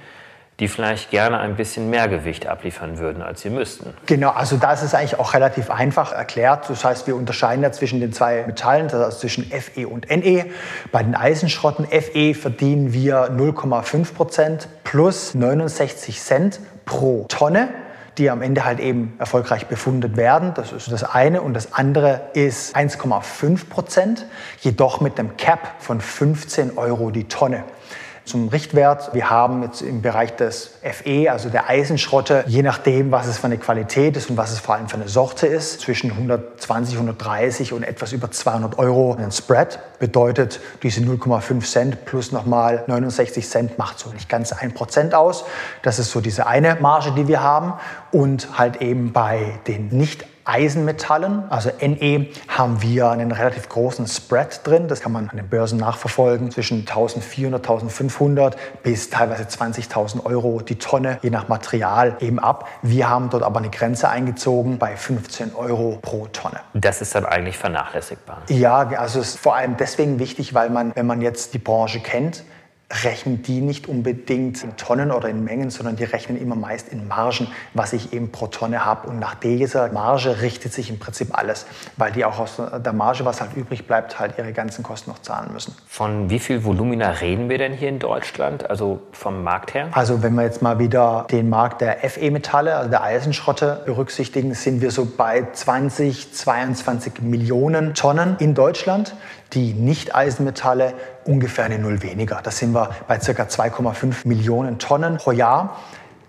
[0.61, 3.95] die vielleicht gerne ein bisschen mehr Gewicht abliefern würden, als sie müssten.
[4.05, 6.69] Genau, also da ist es eigentlich auch relativ einfach erklärt.
[6.69, 10.45] Das heißt, wir unterscheiden ja zwischen den zwei Metallen, das heißt zwischen Fe und Ne.
[10.91, 17.69] Bei den Eisenschrotten Fe verdienen wir 0,5 Prozent plus 69 Cent pro Tonne
[18.17, 20.51] die am Ende halt eben erfolgreich befundet werden.
[20.53, 21.41] Das ist das eine.
[21.41, 24.25] Und das andere ist 1,5 Prozent,
[24.59, 27.63] jedoch mit einem Cap von 15 Euro die Tonne
[28.31, 29.13] zum Richtwert.
[29.13, 33.47] Wir haben jetzt im Bereich des FE, also der Eisenschrotte, je nachdem, was es für
[33.47, 37.73] eine Qualität ist und was es vor allem für eine Sorte ist, zwischen 120, 130
[37.73, 39.79] und etwas über 200 Euro einen Spread.
[39.99, 45.43] Bedeutet, diese 0,5 Cent plus nochmal 69 Cent macht so nicht ganz ein Prozent aus.
[45.81, 47.73] Das ist so diese eine Marge, die wir haben.
[48.11, 54.65] Und halt eben bei den nicht Eisenmetallen, also Ne, haben wir einen relativ großen Spread
[54.65, 54.87] drin.
[54.87, 56.51] Das kann man an den Börsen nachverfolgen.
[56.51, 62.67] Zwischen 1400, 1500 bis teilweise 20.000 Euro die Tonne, je nach Material eben ab.
[62.81, 66.59] Wir haben dort aber eine Grenze eingezogen bei 15 Euro pro Tonne.
[66.73, 68.43] Das ist dann eigentlich vernachlässigbar.
[68.49, 71.99] Ja, also es ist vor allem deswegen wichtig, weil man, wenn man jetzt die Branche
[71.99, 72.43] kennt,
[73.03, 77.07] rechnen die nicht unbedingt in Tonnen oder in Mengen, sondern die rechnen immer meist in
[77.07, 79.07] Margen, was ich eben pro Tonne habe.
[79.07, 81.65] Und nach dieser Marge richtet sich im Prinzip alles,
[81.97, 85.19] weil die auch aus der Marge, was halt übrig bleibt, halt ihre ganzen Kosten noch
[85.19, 85.75] zahlen müssen.
[85.87, 89.89] Von wie viel Volumina reden wir denn hier in Deutschland, also vom Markt her?
[89.91, 94.81] Also wenn wir jetzt mal wieder den Markt der FE-Metalle, also der Eisenschrotte berücksichtigen, sind
[94.81, 99.15] wir so bei 20, 22 Millionen Tonnen in Deutschland
[99.53, 100.93] die Nicht-Eisenmetalle
[101.25, 102.39] ungefähr eine Null weniger.
[102.41, 103.43] Da sind wir bei ca.
[103.43, 105.77] 2,5 Millionen Tonnen pro Jahr.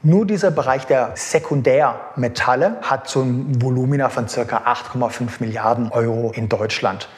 [0.03, 4.41] Nur dieser Bereich der Sekundärmetalle hat so ein Volumina von ca.
[4.41, 7.09] 8,5 Milliarden Euro in Deutschland.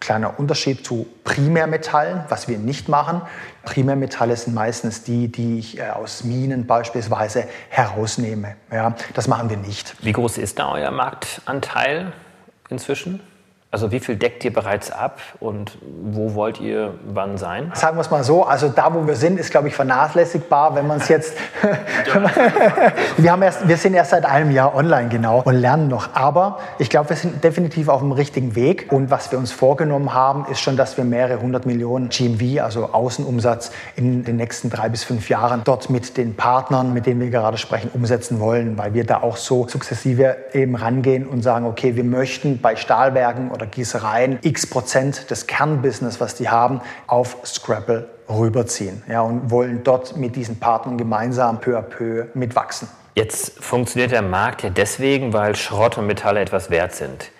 [0.00, 3.22] Kleiner Unterschied zu Primärmetallen, was wir nicht machen.
[3.64, 8.56] Primärmetalle sind meistens die, die ich äh, aus Minen beispielsweise herausnehme.
[8.70, 9.94] Ja, das machen wir nicht.
[10.02, 12.12] Wie groß ist da euer Marktanteil
[12.68, 13.20] inzwischen?
[13.72, 17.72] Also wie viel deckt ihr bereits ab und wo wollt ihr wann sein?
[17.74, 20.86] Sagen wir es mal so, also da, wo wir sind, ist, glaube ich, vernachlässigbar, wenn
[20.86, 21.36] man es jetzt...
[23.16, 26.14] wir, haben erst, wir sind erst seit einem Jahr online, genau, und lernen noch.
[26.14, 28.86] Aber ich glaube, wir sind definitiv auf dem richtigen Weg.
[28.92, 32.92] Und was wir uns vorgenommen haben, ist schon, dass wir mehrere hundert Millionen GMV, also
[32.92, 37.30] Außenumsatz, in den nächsten drei bis fünf Jahren dort mit den Partnern, mit denen wir
[37.30, 41.96] gerade sprechen, umsetzen wollen, weil wir da auch so sukzessive eben rangehen und sagen, okay,
[41.96, 48.08] wir möchten bei Stahlwerken oder Gießereien x Prozent des Kernbusiness, was die haben, auf Scrapple
[48.28, 52.88] rüberziehen ja, und wollen dort mit diesen Partnern gemeinsam peu à peu mitwachsen.
[53.14, 57.30] Jetzt funktioniert der Markt ja deswegen, weil Schrott und Metalle etwas wert sind.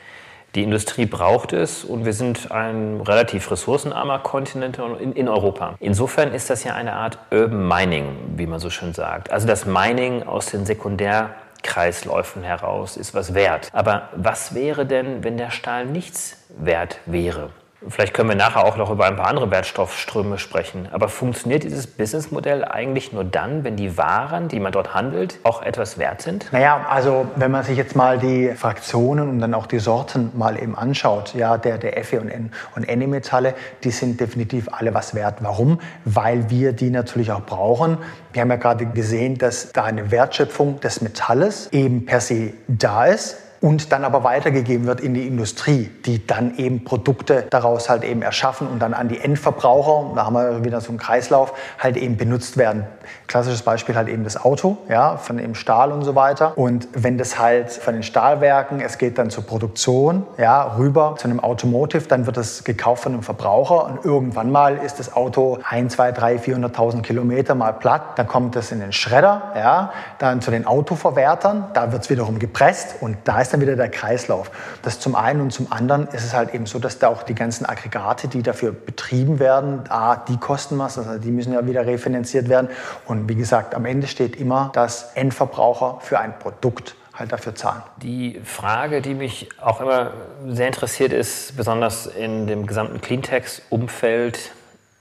[0.54, 5.74] Die Industrie braucht es und wir sind ein relativ ressourcenarmer Kontinent in, in, Europa.
[5.80, 9.30] Insofern ist das ja eine Art Urban Mining, wie man so schön sagt.
[9.30, 13.70] Also das Mining aus den Sekundär Kreisläufen heraus ist was wert.
[13.72, 17.50] Aber was wäre denn, wenn der Stahl nichts wert wäre?
[17.88, 20.88] Vielleicht können wir nachher auch noch über ein paar andere Wertstoffströme sprechen.
[20.92, 25.62] Aber funktioniert dieses Businessmodell eigentlich nur dann, wenn die Waren, die man dort handelt, auch
[25.62, 26.50] etwas wert sind?
[26.52, 30.60] Naja, also wenn man sich jetzt mal die Fraktionen und dann auch die Sorten mal
[30.60, 35.14] eben anschaut, ja, der, der Fe und, N und Ne-Metalle, die sind definitiv alle was
[35.14, 35.36] wert.
[35.40, 35.78] Warum?
[36.06, 37.98] Weil wir die natürlich auch brauchen.
[38.32, 43.04] Wir haben ja gerade gesehen, dass da eine Wertschöpfung des Metalles eben per se da
[43.04, 48.04] ist und dann aber weitergegeben wird in die Industrie, die dann eben Produkte daraus halt
[48.04, 51.96] eben erschaffen und dann an die Endverbraucher, da haben wir wieder so einen Kreislauf, halt
[51.96, 52.84] eben benutzt werden.
[53.26, 56.56] Klassisches Beispiel halt eben das Auto, ja, von dem Stahl und so weiter.
[56.56, 61.28] Und wenn das halt von den Stahlwerken, es geht dann zur Produktion, ja, rüber zu
[61.28, 65.58] einem Automotive, dann wird das gekauft von einem Verbraucher und irgendwann mal ist das Auto
[65.68, 70.40] 1, 2, 3, 400.000 Kilometer mal platt, dann kommt das in den Schredder, ja, dann
[70.40, 74.50] zu den Autoverwertern, da wird es wiederum gepresst und da ist dann wieder der Kreislauf.
[74.82, 77.34] Das zum einen und zum anderen ist es halt eben so, dass da auch die
[77.34, 81.86] ganzen Aggregate, die dafür betrieben werden, A, die kosten was, also die müssen ja wieder
[81.86, 82.68] refinanziert werden.
[83.06, 87.82] Und wie gesagt, am Ende steht immer, dass Endverbraucher für ein Produkt halt dafür zahlen.
[88.02, 90.12] Die Frage, die mich auch immer
[90.46, 94.52] sehr interessiert ist, besonders in dem gesamten Cleantech-Umfeld,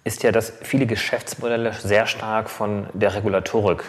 [0.03, 3.83] ist ja, dass viele Geschäftsmodelle sehr stark von der Regulatorik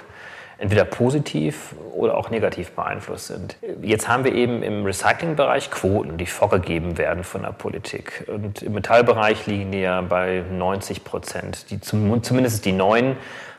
[0.59, 3.57] entweder positiv oder auch negativ beeinflusst sind.
[3.83, 8.25] Jetzt haben wir eben im Recyclingbereich Quoten, die vorgegeben werden von der Politik.
[8.27, 13.17] Und im Metallbereich liegen die ja bei 90 Prozent, die zum, zumindest die neuen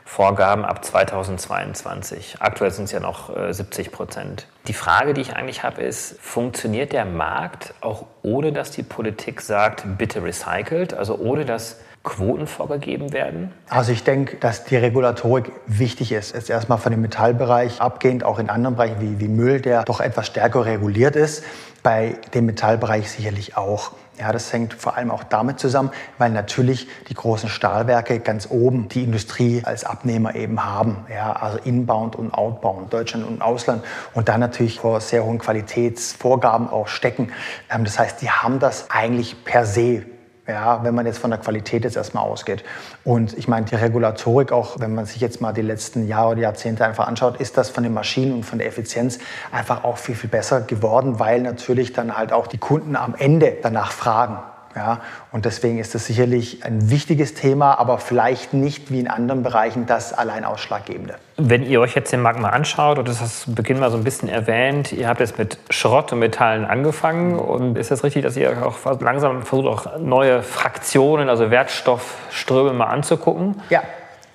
[0.08, 2.36] Vorgaben ab 2022.
[2.40, 4.46] Aktuell sind es ja noch 70 äh, Prozent.
[4.66, 9.42] Die Frage, die ich eigentlich habe, ist, funktioniert der Markt auch ohne, dass die Politik
[9.42, 13.52] sagt, bitte recycelt, also ohne dass Quoten vorgegeben werden?
[13.68, 16.34] Also ich denke, dass die Regulatorik wichtig ist.
[16.34, 20.00] Jetzt erstmal von dem Metallbereich abgehend, auch in anderen Bereichen wie, wie Müll, der doch
[20.00, 21.44] etwas stärker reguliert ist.
[21.82, 23.92] Bei dem Metallbereich sicherlich auch.
[24.18, 28.88] Ja, das hängt vor allem auch damit zusammen, weil natürlich die großen Stahlwerke ganz oben
[28.88, 31.04] die Industrie als Abnehmer eben haben.
[31.14, 33.84] Ja, also inbound und outbound, Deutschland und Ausland.
[34.14, 37.32] Und dann natürlich vor sehr hohen Qualitätsvorgaben auch stecken.
[37.70, 40.06] Ähm, das heißt, die haben das eigentlich per se
[40.48, 42.64] ja, wenn man jetzt von der Qualität jetzt erstmal ausgeht.
[43.04, 46.40] Und ich meine, die Regulatorik, auch wenn man sich jetzt mal die letzten Jahre oder
[46.40, 49.18] Jahrzehnte einfach anschaut, ist das von den Maschinen und von der Effizienz
[49.52, 53.58] einfach auch viel, viel besser geworden, weil natürlich dann halt auch die Kunden am Ende
[53.62, 54.38] danach fragen.
[54.78, 55.00] Ja,
[55.32, 59.86] und deswegen ist das sicherlich ein wichtiges Thema, aber vielleicht nicht wie in anderen Bereichen
[59.86, 61.16] das allein ausschlaggebende.
[61.36, 63.90] Wenn ihr euch jetzt den Markt mal anschaut, und das hast du zu Beginn mal
[63.90, 67.40] so ein bisschen erwähnt, ihr habt jetzt mit Schrott und Metallen angefangen.
[67.40, 72.86] Und ist das richtig, dass ihr auch langsam versucht, auch neue Fraktionen, also Wertstoffströme mal
[72.86, 73.60] anzugucken?
[73.70, 73.82] Ja,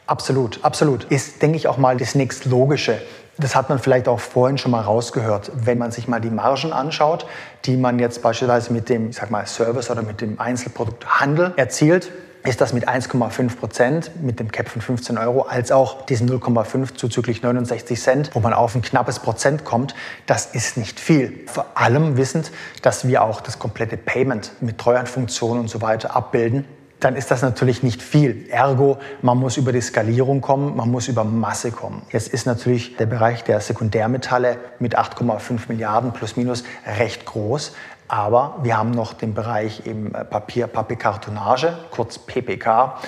[0.08, 1.06] absolut, absolut.
[1.06, 3.02] Ist, denke ich, auch mal das nächstlogische.
[3.38, 5.52] Das hat man vielleicht auch vorhin schon mal rausgehört.
[5.56, 7.26] Wenn man sich mal die Margen anschaut,
[7.66, 12.12] die man jetzt beispielsweise mit dem ich sag mal, Service oder mit dem Einzelprodukthandel erzielt,
[12.46, 16.94] ist das mit 1,5 Prozent mit dem Cap von 15 Euro als auch diesen 0,5
[16.96, 21.40] zuzüglich 69 Cent, wo man auf ein knappes Prozent kommt, das ist nicht viel.
[21.48, 26.66] Vor allem wissend, dass wir auch das komplette Payment mit Treuhandfunktionen und so weiter abbilden
[27.04, 28.46] dann ist das natürlich nicht viel.
[28.50, 32.02] Ergo, man muss über die Skalierung kommen, man muss über Masse kommen.
[32.12, 37.74] Jetzt ist natürlich der Bereich der Sekundärmetalle mit 8,5 Milliarden plus minus recht groß.
[38.08, 43.00] Aber wir haben noch den Bereich eben Papier, Papierkartonage, kurz PPK.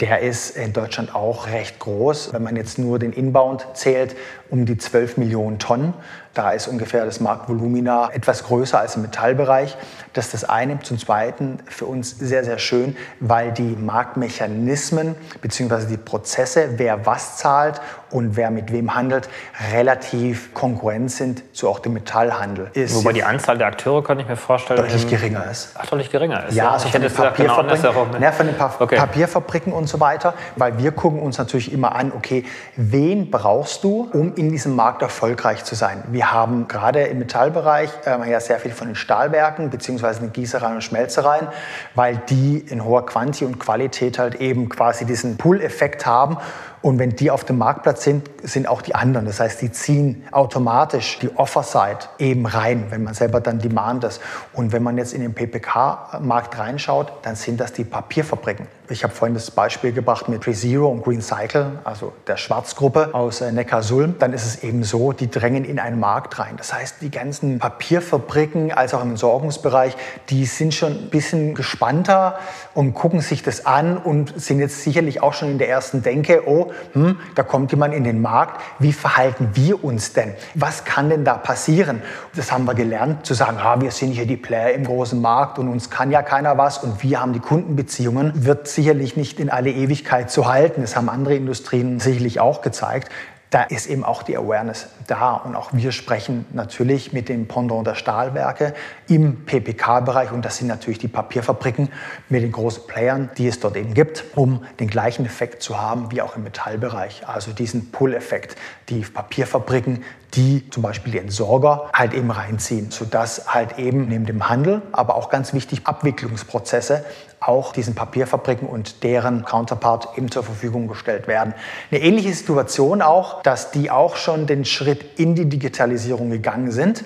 [0.00, 2.32] der ist in Deutschland auch recht groß.
[2.32, 4.16] Wenn man jetzt nur den Inbound zählt,
[4.50, 5.94] um die 12 Millionen Tonnen.
[6.32, 9.76] Da ist ungefähr das Marktvolumina etwas größer als im Metallbereich.
[10.12, 10.80] Das ist das eine.
[10.80, 15.86] Zum Zweiten für uns sehr, sehr schön, weil die Marktmechanismen bzw.
[15.86, 17.80] die Prozesse, wer was zahlt
[18.14, 19.28] und wer mit wem handelt,
[19.72, 22.70] relativ konkurrent sind zu auch dem Metallhandel.
[22.72, 25.74] Ist Wobei die Anzahl der Akteure, kann ich mir vorstellen, deutlich geringer ist.
[25.74, 26.54] Ach, deutlich geringer ist.
[26.54, 26.70] Ja, ja.
[26.70, 28.96] also ich von den, Papierfabriken, genau ja, von den pa okay.
[28.96, 32.44] Papierfabriken und so weiter, weil wir gucken uns natürlich immer an, okay,
[32.76, 36.04] wen brauchst du, um in diesem Markt erfolgreich zu sein?
[36.08, 40.20] Wir haben gerade im Metallbereich äh, ja sehr viel von den Stahlwerken bzw.
[40.20, 41.48] den Gießereien und Schmelzereien,
[41.96, 46.38] weil die in hoher Quanti und Qualität halt eben quasi diesen Pull-Effekt haben
[46.84, 49.24] und wenn die auf dem Marktplatz sind, sind auch die anderen.
[49.24, 54.20] Das heißt, die ziehen automatisch die Offer-Side eben rein, wenn man selber dann Demand ist.
[54.52, 58.66] Und wenn man jetzt in den PPK-Markt reinschaut, dann sind das die Papierfabriken.
[58.90, 63.40] Ich habe vorhin das Beispiel gebracht mit PreZero und Green Cycle, also der Schwarzgruppe aus
[63.40, 64.16] äh, Neckarsulm.
[64.18, 66.56] Dann ist es eben so, die drängen in einen Markt rein.
[66.58, 69.96] Das heißt, die ganzen Papierfabriken, als auch im Entsorgungsbereich,
[70.28, 72.38] die sind schon ein bisschen gespannter
[72.74, 76.42] und gucken sich das an und sind jetzt sicherlich auch schon in der ersten Denke,
[76.46, 80.34] oh, hm, da kommt jemand in den Markt, wie verhalten wir uns denn?
[80.54, 82.02] Was kann denn da passieren?
[82.36, 85.58] Das haben wir gelernt, zu sagen, ah, wir sind hier die Player im großen Markt
[85.58, 89.50] und uns kann ja keiner was und wir haben die Kundenbeziehungen, wird sicherlich nicht in
[89.50, 90.82] alle Ewigkeit zu halten.
[90.82, 93.10] Das haben andere Industrien sicherlich auch gezeigt
[93.54, 95.34] da ist eben auch die Awareness da.
[95.34, 98.74] Und auch wir sprechen natürlich mit dem Pendant der Stahlwerke
[99.06, 100.32] im PPK-Bereich.
[100.32, 101.88] Und das sind natürlich die Papierfabriken
[102.28, 106.10] mit den großen Playern, die es dort eben gibt, um den gleichen Effekt zu haben
[106.10, 107.28] wie auch im Metallbereich.
[107.28, 108.56] Also diesen Pull-Effekt.
[108.88, 110.02] Die Papierfabriken,
[110.34, 115.16] die zum Beispiel die Entsorger halt eben reinziehen, sodass halt eben neben dem Handel, aber
[115.16, 117.04] auch ganz wichtig Abwicklungsprozesse
[117.40, 121.54] auch diesen Papierfabriken und deren Counterpart eben zur Verfügung gestellt werden.
[121.90, 127.04] Eine ähnliche Situation auch, dass die auch schon den Schritt in die Digitalisierung gegangen sind,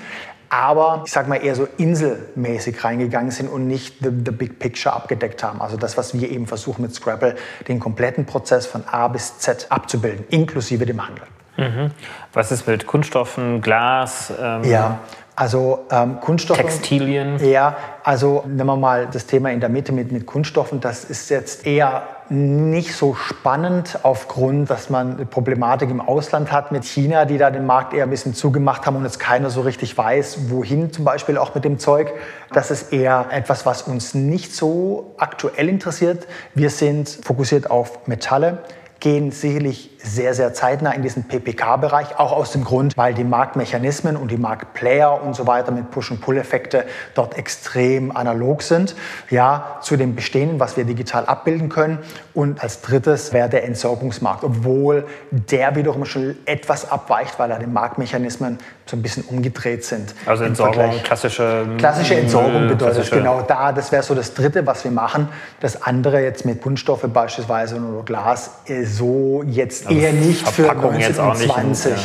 [0.48, 4.94] aber ich sage mal eher so inselmäßig reingegangen sind und nicht the, the, big picture
[4.94, 5.60] abgedeckt haben.
[5.60, 7.36] Also das, was wir eben versuchen mit Scrabble,
[7.66, 11.24] den kompletten Prozess von A bis Z abzubilden, inklusive dem Handel.
[11.58, 11.90] Mhm.
[12.32, 14.32] Was ist mit Kunststoffen, Glas?
[14.40, 15.00] Ähm ja,
[15.34, 16.58] also ähm, Kunststoffe.
[16.58, 17.38] Textilien.
[17.44, 20.80] Ja, also nehmen wir mal das Thema in der Mitte mit, mit Kunststoffen.
[20.80, 26.72] Das ist jetzt eher nicht so spannend aufgrund, dass man eine Problematik im Ausland hat
[26.72, 29.60] mit China, die da den Markt eher ein bisschen zugemacht haben und jetzt keiner so
[29.60, 32.12] richtig weiß, wohin zum Beispiel auch mit dem Zeug.
[32.52, 36.26] Das ist eher etwas, was uns nicht so aktuell interessiert.
[36.54, 38.58] Wir sind fokussiert auf Metalle,
[39.00, 44.16] gehen sicherlich sehr, sehr zeitnah in diesen PPK-Bereich, auch aus dem Grund, weil die Marktmechanismen
[44.16, 46.84] und die Marktplayer und so weiter mit Push- und Pull-Effekte
[47.14, 48.96] dort extrem analog sind.
[49.30, 51.98] Ja, zu dem Bestehenden, was wir digital abbilden können.
[52.34, 57.66] Und als drittes wäre der Entsorgungsmarkt, obwohl der wiederum schon etwas abweicht, weil da die
[57.66, 58.58] Marktmechanismen
[58.88, 60.14] so ein bisschen umgedreht sind.
[60.24, 64.84] Also Entsorgung, klassische Klassische Entsorgung bedeutet klassische genau da, das wäre so das dritte, was
[64.84, 65.28] wir machen.
[65.60, 68.50] Das andere jetzt mit Kunststoffe beispielsweise oder Glas
[68.84, 71.92] so jetzt also eher nicht für 1920.
[71.92, 71.98] Ja.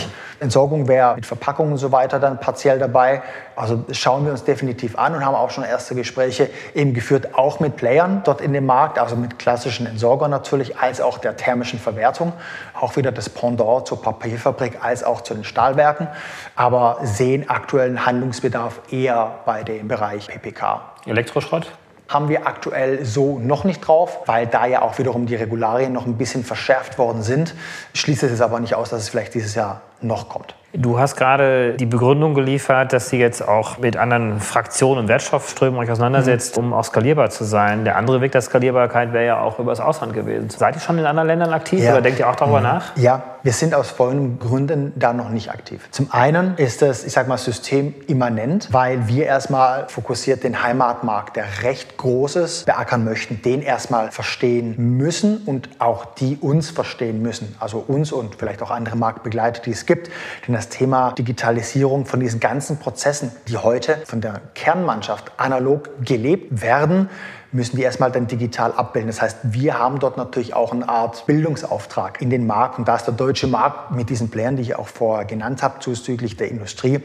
[0.43, 3.23] Entsorgung wäre mit Verpackung und so weiter dann partiell dabei.
[3.55, 7.35] Also das schauen wir uns definitiv an und haben auch schon erste Gespräche eben geführt,
[7.35, 11.37] auch mit Playern dort in dem Markt, also mit klassischen Entsorgern natürlich, als auch der
[11.37, 12.33] thermischen Verwertung.
[12.79, 16.07] Auch wieder das Pendant zur Papierfabrik als auch zu den Stahlwerken.
[16.55, 16.72] Aber
[17.03, 20.81] sehen aktuellen Handlungsbedarf eher bei dem Bereich PPK.
[21.05, 21.71] Elektroschrott?
[22.09, 26.05] haben wir aktuell so noch nicht drauf, weil da ja auch wiederum die Regularien noch
[26.05, 27.55] ein bisschen verschärft worden sind.
[27.93, 30.55] Ich schließe es aber nicht aus, dass es vielleicht dieses Jahr noch kommt.
[30.73, 35.79] Du hast gerade die Begründung geliefert, dass Sie jetzt auch mit anderen Fraktionen und Wertstoffströmen
[35.79, 36.65] euch auseinandersetzt, mhm.
[36.65, 37.85] um auch skalierbar zu sein.
[37.85, 40.49] Der andere Weg der Skalierbarkeit wäre ja auch über das Ausland gewesen.
[40.49, 41.91] Seid ihr schon in anderen Ländern aktiv ja.
[41.91, 42.63] oder denkt ihr auch darüber mhm.
[42.63, 42.97] nach?
[42.97, 45.89] Ja, wir sind aus folgenden Gründen da noch nicht aktiv.
[45.91, 51.45] Zum einen ist das, ich sage mal, systemimmanent, weil wir erstmal fokussiert den Heimatmarkt, der
[51.63, 57.53] recht groß ist, beackern möchten, den erstmal verstehen müssen und auch die uns verstehen müssen.
[57.59, 60.09] Also uns und vielleicht auch andere Marktbegleiter, die es gibt.
[60.47, 66.61] Denn das Thema Digitalisierung von diesen ganzen Prozessen, die heute von der Kernmannschaft analog gelebt
[66.61, 67.09] werden,
[67.53, 69.07] müssen die erstmal dann digital abbilden.
[69.07, 72.79] Das heißt, wir haben dort natürlich auch eine Art Bildungsauftrag in den Markt.
[72.79, 75.79] Und da ist der deutsche Markt mit diesen Plänen, die ich auch vorher genannt habe,
[75.79, 77.01] zuzüglich der Industrie,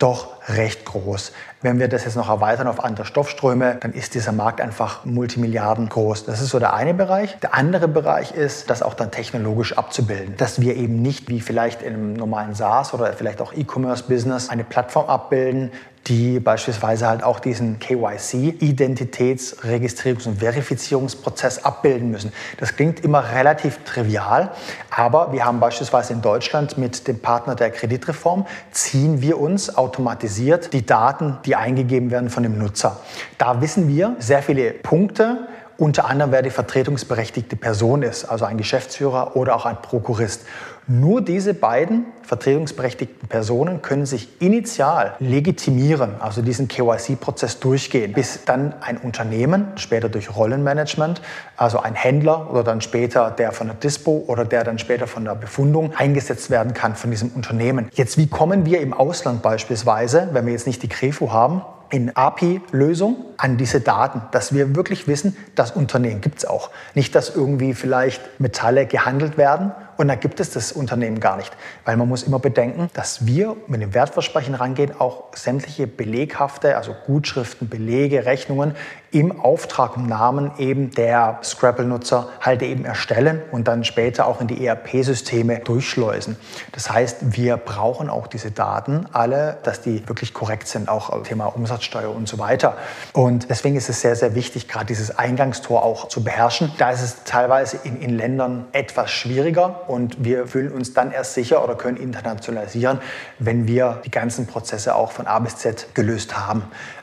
[0.00, 1.32] doch recht groß.
[1.60, 5.90] Wenn wir das jetzt noch erweitern auf andere Stoffströme, dann ist dieser Markt einfach Multimilliarden
[5.90, 6.24] groß.
[6.24, 7.38] Das ist so der eine Bereich.
[7.40, 10.38] Der andere Bereich ist, das auch dann technologisch abzubilden.
[10.38, 15.06] Dass wir eben nicht wie vielleicht einem normalen SaaS oder vielleicht auch E-Commerce-Business eine Plattform
[15.06, 15.70] abbilden,
[16.06, 22.32] die beispielsweise halt auch diesen KYC, Identitäts-, Registrierungs- und Verifizierungsprozess abbilden müssen.
[22.58, 24.50] Das klingt immer relativ trivial,
[24.90, 30.72] aber wir haben beispielsweise in Deutschland mit dem Partner der Kreditreform, ziehen wir uns automatisiert
[30.72, 33.00] die Daten, die eingegeben werden von dem Nutzer.
[33.38, 38.58] Da wissen wir sehr viele Punkte, unter anderem wer die vertretungsberechtigte Person ist, also ein
[38.58, 40.44] Geschäftsführer oder auch ein Prokurist.
[40.92, 48.74] Nur diese beiden vertretungsberechtigten Personen können sich initial legitimieren, also diesen KYC-Prozess durchgehen, bis dann
[48.80, 51.22] ein Unternehmen, später durch Rollenmanagement,
[51.56, 55.24] also ein Händler oder dann später der von der Dispo oder der dann später von
[55.24, 57.88] der Befundung eingesetzt werden kann von diesem Unternehmen.
[57.92, 62.16] Jetzt, wie kommen wir im Ausland beispielsweise, wenn wir jetzt nicht die Krefo haben, in
[62.16, 66.70] API-Lösung an diese Daten, dass wir wirklich wissen, das Unternehmen gibt es auch.
[66.94, 71.52] Nicht, dass irgendwie vielleicht Metalle gehandelt werden und da gibt es das Unternehmen gar nicht.
[71.84, 76.96] Weil man muss immer bedenken, dass wir mit dem Wertversprechen rangehen, auch sämtliche beleghafte, also
[77.06, 78.76] Gutschriften, Belege, Rechnungen
[79.12, 84.46] im Auftrag im Namen eben der Scrabble-Nutzer halt eben erstellen und dann später auch in
[84.46, 86.36] die ERP-Systeme durchschleusen.
[86.72, 91.46] Das heißt, wir brauchen auch diese Daten alle, dass die wirklich korrekt sind, auch Thema
[91.46, 92.76] Umsatzsteuer und so weiter.
[93.12, 96.70] Und deswegen ist es sehr, sehr wichtig, gerade dieses Eingangstor auch zu beherrschen.
[96.78, 101.34] Da ist es teilweise in, in Ländern etwas schwieriger und wir fühlen uns dann erst
[101.34, 103.00] sicher oder können internationalisieren,
[103.40, 106.62] wenn wir die ganzen Prozesse auch von A bis Z gelöst haben.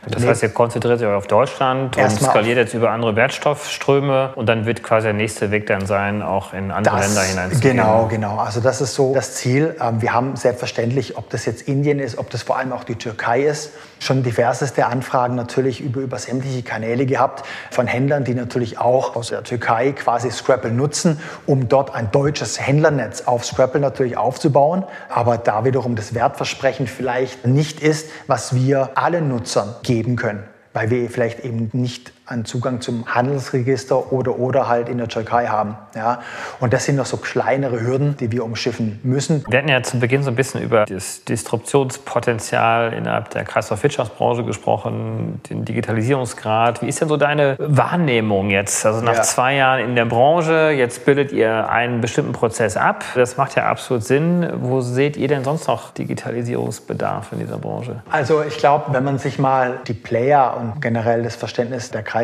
[0.09, 4.65] Das heißt, ihr konzentriert euch auf Deutschland und skaliert jetzt über andere Wertstoffströme und dann
[4.65, 7.77] wird quasi der nächste Weg dann sein, auch in andere das, Länder hineinzugehen.
[7.77, 8.37] Genau, genau.
[8.37, 9.75] Also das ist so das Ziel.
[9.81, 12.95] Ähm, wir haben selbstverständlich, ob das jetzt Indien ist, ob das vor allem auch die
[12.95, 18.79] Türkei ist, schon diverseste Anfragen natürlich über, über sämtliche Kanäle gehabt von Händlern, die natürlich
[18.79, 24.17] auch aus der Türkei quasi Scrapple nutzen, um dort ein deutsches Händlernetz auf Scrapple natürlich
[24.17, 24.83] aufzubauen.
[25.09, 30.43] Aber da wiederum das Wertversprechen vielleicht nicht ist, was wir allen Nutzern geben können
[30.77, 35.47] weil wir vielleicht eben nicht einen Zugang zum Handelsregister oder, oder halt in der Türkei
[35.47, 35.77] haben.
[35.95, 36.19] Ja.
[36.59, 39.45] Und das sind noch so kleinere Hürden, die wir umschiffen müssen.
[39.47, 45.41] Wir hatten ja zu Beginn so ein bisschen über das Disruptionspotenzial innerhalb der Kreislaufwirtschaftsbranche gesprochen,
[45.49, 46.81] den Digitalisierungsgrad.
[46.81, 48.85] Wie ist denn so deine Wahrnehmung jetzt?
[48.85, 49.21] Also nach ja.
[49.23, 53.05] zwei Jahren in der Branche, jetzt bildet ihr einen bestimmten Prozess ab.
[53.15, 54.49] Das macht ja absolut Sinn.
[54.61, 58.03] Wo seht ihr denn sonst noch Digitalisierungsbedarf in dieser Branche?
[58.11, 62.16] Also ich glaube, wenn man sich mal die Player und generell das Verständnis der Kreislaufwirtschaft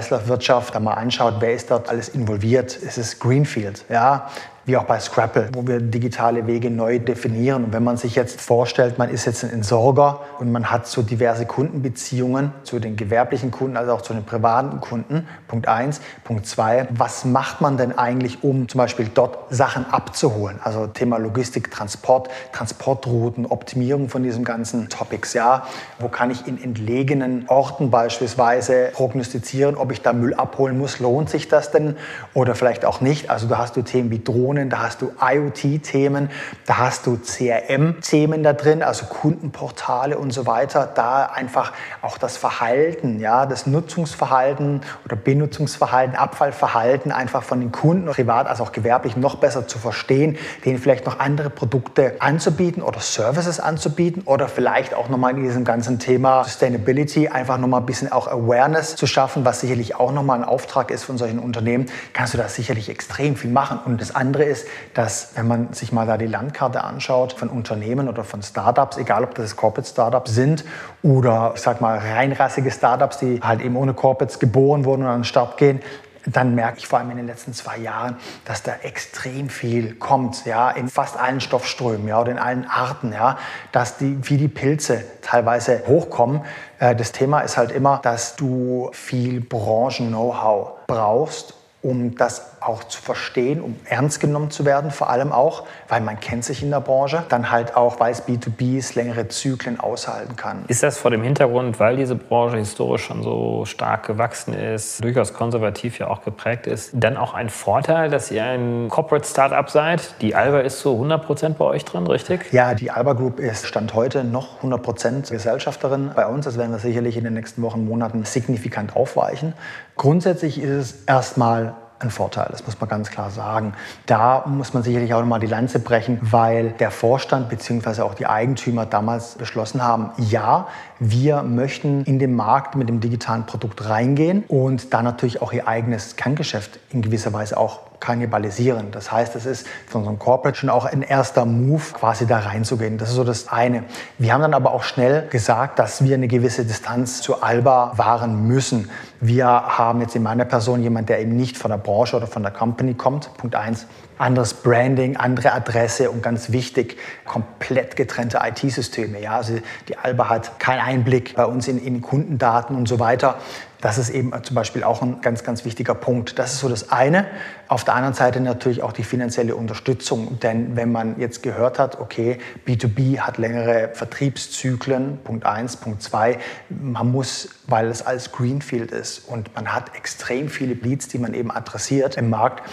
[0.73, 2.77] da mal anschaut, wer ist dort alles involviert.
[2.85, 4.29] Es ist Greenfield, ja
[4.65, 7.65] wie auch bei Scrapple, wo wir digitale Wege neu definieren.
[7.65, 11.01] Und wenn man sich jetzt vorstellt, man ist jetzt ein Entsorger und man hat so
[11.01, 15.99] diverse Kundenbeziehungen zu den gewerblichen Kunden, also auch zu den privaten Kunden, Punkt eins.
[16.23, 20.59] Punkt zwei, was macht man denn eigentlich, um zum Beispiel dort Sachen abzuholen?
[20.63, 25.67] Also Thema Logistik, Transport, Transportrouten, Optimierung von diesen ganzen Topics, ja.
[25.99, 30.99] Wo kann ich in entlegenen Orten beispielsweise prognostizieren, ob ich da Müll abholen muss?
[30.99, 31.97] Lohnt sich das denn?
[32.33, 33.29] Oder vielleicht auch nicht?
[33.29, 36.29] Also da hast du Themen wie Drohnen, Kommunikationen, da hast du IoT-Themen,
[36.65, 40.89] da hast du CRM-Themen da drin, also Kundenportale und so weiter.
[40.93, 48.11] Da einfach auch das Verhalten, ja, das Nutzungsverhalten oder Benutzungsverhalten, Abfallverhalten einfach von den Kunden,
[48.11, 52.99] privat als auch gewerblich, noch besser zu verstehen, denen vielleicht noch andere Produkte anzubieten oder
[52.99, 58.11] Services anzubieten oder vielleicht auch nochmal in diesem ganzen Thema Sustainability einfach nochmal ein bisschen
[58.11, 62.33] auch Awareness zu schaffen, was sicherlich auch nochmal ein Auftrag ist von solchen Unternehmen, kannst
[62.33, 63.79] du da sicherlich extrem viel machen.
[63.85, 67.49] Und das andere andere ist, dass wenn man sich mal da die Landkarte anschaut von
[67.49, 70.63] Unternehmen oder von Startups, egal ob das Corporate Startups sind
[71.01, 75.19] oder ich sag mal reinrassige Startups, die halt eben ohne Corporates geboren wurden und an
[75.19, 75.81] den Start gehen,
[76.25, 78.15] dann merke ich vor allem in den letzten zwei Jahren,
[78.45, 83.11] dass da extrem viel kommt, ja, in fast allen Stoffströmen, ja, oder in allen Arten,
[83.11, 83.37] ja,
[83.73, 86.41] dass die, wie die Pilze teilweise hochkommen.
[86.79, 93.01] Äh, das Thema ist halt immer, dass du viel Branchen-Know-how brauchst, um das auch zu
[93.01, 96.79] verstehen, um ernst genommen zu werden, vor allem auch, weil man kennt sich in der
[96.79, 100.63] Branche, dann halt auch, weil es B2Bs längere Zyklen aushalten kann.
[100.69, 105.33] Ist das vor dem Hintergrund, weil diese Branche historisch schon so stark gewachsen ist, durchaus
[105.33, 110.15] konservativ ja auch geprägt ist, dann auch ein Vorteil, dass ihr ein Corporate Startup seid?
[110.21, 112.53] Die Alba ist so 100 Prozent bei euch drin, richtig?
[112.53, 116.45] Ja, die Alba Group ist Stand heute noch 100 Prozent Gesellschafterin bei uns.
[116.45, 119.53] Das werden wir sicherlich in den nächsten Wochen, Monaten signifikant aufweichen.
[119.95, 123.73] Grundsätzlich ist es erstmal ein Vorteil, das muss man ganz klar sagen.
[124.05, 128.01] Da muss man sicherlich auch nochmal die Lanze brechen, weil der Vorstand bzw.
[128.01, 130.67] auch die Eigentümer damals beschlossen haben, ja,
[130.99, 135.67] wir möchten in den Markt mit dem digitalen Produkt reingehen und da natürlich auch ihr
[135.67, 138.91] eigenes Kerngeschäft in gewisser Weise auch kannibalisieren.
[138.91, 142.97] Das heißt, es ist für unseren Corporate schon auch ein erster Move, quasi da reinzugehen.
[142.97, 143.85] Das ist so das eine.
[144.17, 148.45] Wir haben dann aber auch schnell gesagt, dass wir eine gewisse Distanz zu Alba wahren
[148.45, 148.89] müssen.
[149.21, 152.43] Wir haben jetzt in meiner Person jemand, der eben nicht von der Branche oder von
[152.43, 153.33] der Company kommt.
[153.37, 153.87] Punkt eins
[154.23, 159.21] anderes Branding, andere Adresse und ganz wichtig, komplett getrennte IT-Systeme.
[159.21, 159.35] Ja?
[159.35, 159.59] Also
[159.89, 163.37] die Alba hat keinen Einblick bei uns in, in Kundendaten und so weiter.
[163.81, 166.39] Das ist eben zum Beispiel auch ein ganz, ganz wichtiger Punkt.
[166.39, 167.25] Das ist so das eine.
[167.67, 170.39] Auf der anderen Seite natürlich auch die finanzielle Unterstützung.
[170.39, 176.37] Denn wenn man jetzt gehört hat, okay, B2B hat längere Vertriebszyklen, Punkt eins, Punkt zwei,
[176.69, 181.33] man muss, weil es als Greenfield ist und man hat extrem viele Leads, die man
[181.33, 182.63] eben adressiert im Markt,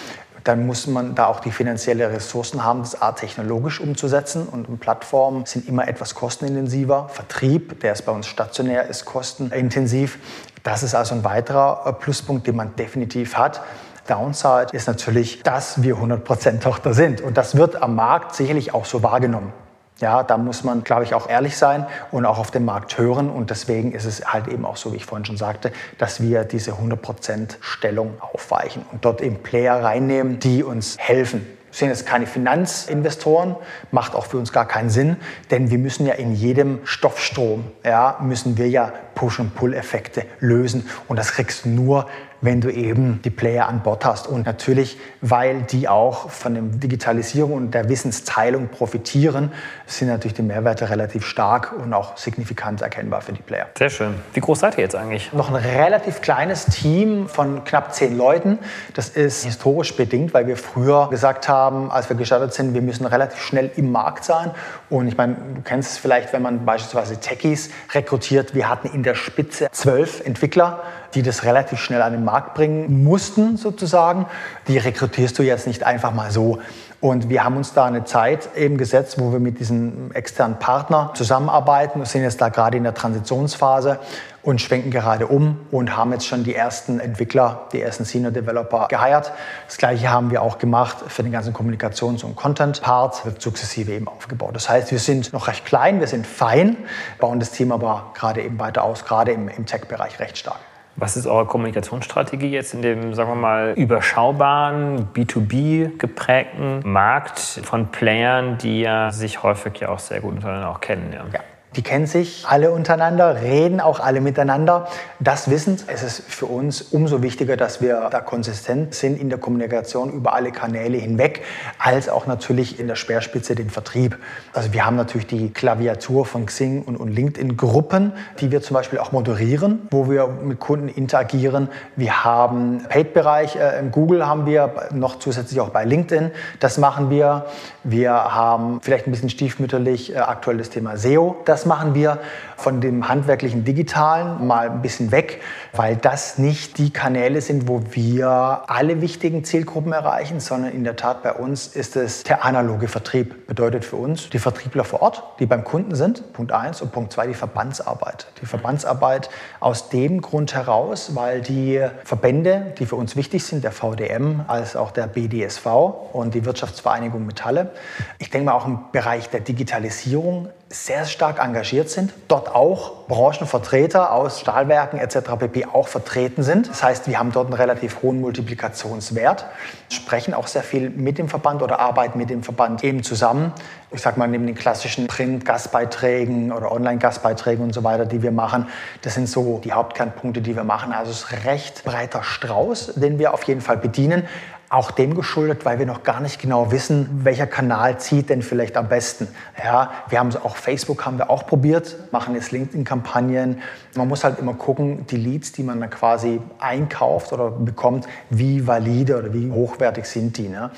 [0.45, 4.47] dann muss man da auch die finanzielle Ressourcen haben, das A technologisch umzusetzen.
[4.47, 7.09] Und Plattformen sind immer etwas kostenintensiver.
[7.09, 10.19] Vertrieb, der ist bei uns stationär, ist kostenintensiv.
[10.63, 13.63] Das ist also ein weiterer äh, Pluspunkt, den man definitiv hat.
[14.09, 17.21] Downside ist natürlich, dass wir 100% Tochter sind.
[17.21, 19.53] Und das wird am Markt sicherlich auch so wahrgenommen.
[20.01, 23.29] Ja, da muss man, glaube ich, auch ehrlich sein und auch auf den Markt hören.
[23.29, 26.45] Und deswegen ist es halt eben auch so, wie ich vorhin schon sagte, dass wir
[26.45, 31.47] diese 100% Stellung aufweichen und dort eben Player reinnehmen, die uns helfen.
[31.71, 33.55] Wir sind jetzt keine Finanzinvestoren,
[33.93, 35.17] macht auch für uns gar keinen Sinn,
[35.53, 40.89] denn wir müssen ja in jedem Stoffstrom, ja, müssen wir ja Push- und Pull-Effekte lösen.
[41.07, 42.09] Und das kriegst du nur,
[42.41, 44.27] wenn du eben die Player an Bord hast.
[44.27, 49.53] Und natürlich, weil die auch von der Digitalisierung und der Wissensteilung profitieren,
[49.99, 53.67] sind natürlich die Mehrwerte relativ stark und auch signifikant erkennbar für die Player.
[53.77, 54.15] Sehr schön.
[54.35, 55.33] Wie groß seid ihr jetzt eigentlich?
[55.33, 58.59] Noch ein relativ kleines Team von knapp zehn Leuten.
[58.95, 63.07] Das ist historisch bedingt, weil wir früher gesagt haben, als wir gestartet sind, wir müssen
[63.07, 64.53] relativ schnell im Markt sein.
[64.89, 68.55] Und ich meine, du kennst es vielleicht, wenn man beispielsweise Techies rekrutiert.
[68.55, 70.83] Wir hatten in der Spitze zwölf Entwickler
[71.15, 74.27] die das relativ schnell an den Markt bringen mussten, sozusagen.
[74.69, 76.61] Die rekrutierst du jetzt nicht einfach mal so.
[77.01, 81.13] Und wir haben uns da eine Zeit eben gesetzt, wo wir mit diesem externen Partner
[81.15, 81.99] zusammenarbeiten.
[81.99, 83.99] Wir sind jetzt da gerade in der Transitionsphase
[84.43, 88.89] und schwenken gerade um und haben jetzt schon die ersten Entwickler, die ersten Senior Developer
[88.89, 89.33] geheiert.
[89.67, 94.07] Das gleiche haben wir auch gemacht für den ganzen Kommunikations- und Content-Part, wird sukzessive eben
[94.07, 94.55] aufgebaut.
[94.55, 96.77] Das heißt, wir sind noch recht klein, wir sind fein,
[97.19, 100.61] bauen das Team aber gerade eben weiter aus, gerade im, im Tech-Bereich recht stark.
[101.01, 107.89] Was ist eure Kommunikationsstrategie jetzt in dem, sagen wir mal, überschaubaren, B2B geprägten Markt von
[107.89, 111.11] Playern, die ja sich häufig ja auch sehr gut untereinander auch kennen?
[111.15, 111.25] Ja.
[111.33, 111.41] ja.
[111.77, 114.89] Die kennen sich alle untereinander, reden auch alle miteinander.
[115.21, 119.39] Das wissend, es ist für uns umso wichtiger, dass wir da konsistent sind in der
[119.39, 121.43] Kommunikation über alle Kanäle hinweg,
[121.79, 124.19] als auch natürlich in der Speerspitze den Vertrieb.
[124.53, 129.13] Also wir haben natürlich die Klaviatur von Xing und, LinkedIn-Gruppen, die wir zum Beispiel auch
[129.13, 131.69] moderieren, wo wir mit Kunden interagieren.
[131.95, 136.33] Wir haben Paid-Bereich, äh, im Google haben wir noch zusätzlich auch bei LinkedIn.
[136.59, 137.47] Das machen wir.
[137.85, 141.37] Wir haben vielleicht ein bisschen stiefmütterlich äh, aktuell das Thema SEO.
[141.45, 142.19] Das machen wir
[142.57, 145.41] von dem handwerklichen Digitalen mal ein bisschen weg,
[145.73, 150.97] weil das nicht die Kanäle sind, wo wir alle wichtigen Zielgruppen erreichen, sondern in der
[150.97, 153.47] Tat bei uns ist es der analoge Vertrieb.
[153.47, 157.13] Bedeutet für uns die Vertriebler vor Ort, die beim Kunden sind, Punkt eins und Punkt
[157.13, 158.27] zwei die Verbandsarbeit.
[158.43, 159.31] Die Verbandsarbeit
[159.61, 164.77] aus dem Grund heraus, weil die Verbände, die für uns wichtig sind, der VDM als
[164.77, 165.67] auch der BDSV
[166.13, 167.71] und die Wirtschaftsvereinigung Metalle,
[168.19, 174.13] ich denke mal auch im Bereich der Digitalisierung sehr stark engagiert sind, dort auch Branchenvertreter
[174.13, 175.33] aus Stahlwerken etc.
[175.37, 175.67] pp.
[175.67, 176.69] auch vertreten sind.
[176.69, 179.47] Das heißt, wir haben dort einen relativ hohen Multiplikationswert,
[179.91, 183.53] sprechen auch sehr viel mit dem Verband oder arbeiten mit dem Verband eben zusammen.
[183.91, 188.69] Ich sage mal, neben den klassischen Print-Gastbeiträgen oder Online-Gastbeiträgen und so weiter, die wir machen,
[189.03, 190.93] das sind so die Hauptkernpunkte, die wir machen.
[190.93, 194.29] Also es ist recht breiter Strauß, den wir auf jeden Fall bedienen.
[194.73, 198.77] Auch dem geschuldet, weil wir noch gar nicht genau wissen, welcher Kanal zieht denn vielleicht
[198.77, 199.27] am besten.
[199.63, 203.63] Ja, wir haben auch Facebook haben wir auch probiert, machen jetzt LinkedIn-Kampagnen.
[203.97, 208.65] Man muss halt immer gucken, die Leads, die man dann quasi einkauft oder bekommt, wie
[208.65, 210.49] valide oder wie hochwertig sind die.
[210.49, 210.71] Ne?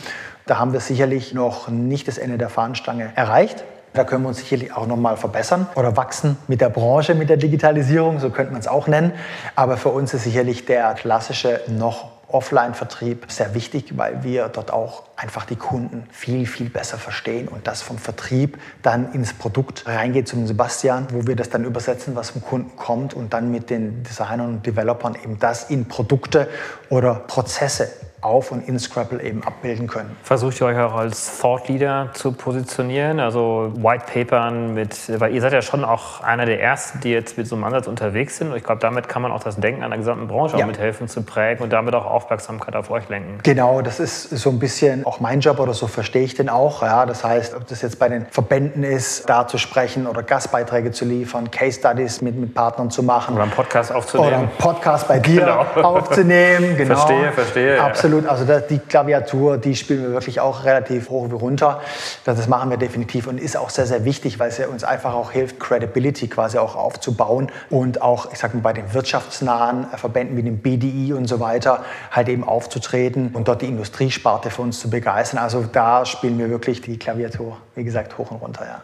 [0.46, 3.62] Da haben wir sicherlich noch nicht das Ende der Fahnenstange erreicht.
[3.92, 7.28] Da können wir uns sicherlich auch noch mal verbessern oder wachsen mit der Branche, mit
[7.28, 9.12] der Digitalisierung, so könnte man es auch nennen.
[9.54, 15.04] Aber für uns ist sicherlich der klassische noch Offline-Vertrieb sehr wichtig, weil wir dort auch
[15.16, 20.28] einfach die Kunden viel, viel besser verstehen und das vom Vertrieb dann ins Produkt reingeht
[20.28, 24.02] zum Sebastian, wo wir das dann übersetzen, was vom Kunden kommt und dann mit den
[24.02, 26.48] Designern und Developern eben das in Produkte
[26.88, 27.90] oder Prozesse
[28.22, 30.16] auf und in Scrabble eben abbilden können.
[30.22, 35.40] Versucht ihr euch auch als Thought Leader zu positionieren, also White Papern mit, weil ihr
[35.40, 38.50] seid ja schon auch einer der ersten, die jetzt mit so einem Ansatz unterwegs sind.
[38.50, 40.64] Und ich glaube, damit kann man auch das Denken an der gesamten Branche Ja.
[40.64, 43.38] auch mithelfen zu prägen und damit auch Aufmerksamkeit auf euch lenken.
[43.42, 46.82] Genau, das ist so ein bisschen auch mein Job oder so verstehe ich den auch.
[46.82, 50.92] Ja, das heißt, ob das jetzt bei den Verbänden ist, da zu sprechen oder Gastbeiträge
[50.92, 53.34] zu liefern, Case Studies mit, mit Partnern zu machen.
[53.34, 54.34] Oder einen Podcast Oder aufzunehmen.
[54.34, 55.40] einen Podcast bei dir
[55.74, 55.88] Genau.
[55.88, 56.76] aufzunehmen.
[56.76, 56.94] Genau.
[56.94, 57.84] Verstehe, verstehe, ja.
[58.12, 58.28] Absolut.
[58.28, 61.80] Also die Klaviatur, die spielen wir wirklich auch relativ hoch wie runter.
[62.24, 65.14] Das, machen wir definitiv und ist auch sehr, sehr wichtig, weil es ja uns einfach
[65.14, 69.96] auch hilft, Credibility quasi auch aufzubauen und auch, ich sag mal, bei den wirtschaftsnahen äh,
[69.96, 74.62] Verbänden wie dem BDI und so weiter halt eben aufzutreten und dort die Industriesparte für
[74.62, 75.38] uns zu begeistern.
[75.38, 78.80] Also da spielen wir wirklich die Klaviatur, wie gesagt, hoch und runter, ja.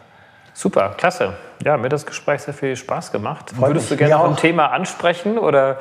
[0.53, 1.33] Super, klasse.
[1.63, 3.51] Ja, mir hat das Gespräch sehr viel Spaß gemacht.
[3.51, 3.99] Freut Würdest du mich.
[3.99, 4.37] gerne Mir noch ein.
[4.37, 5.77] Thema ansprechen oder?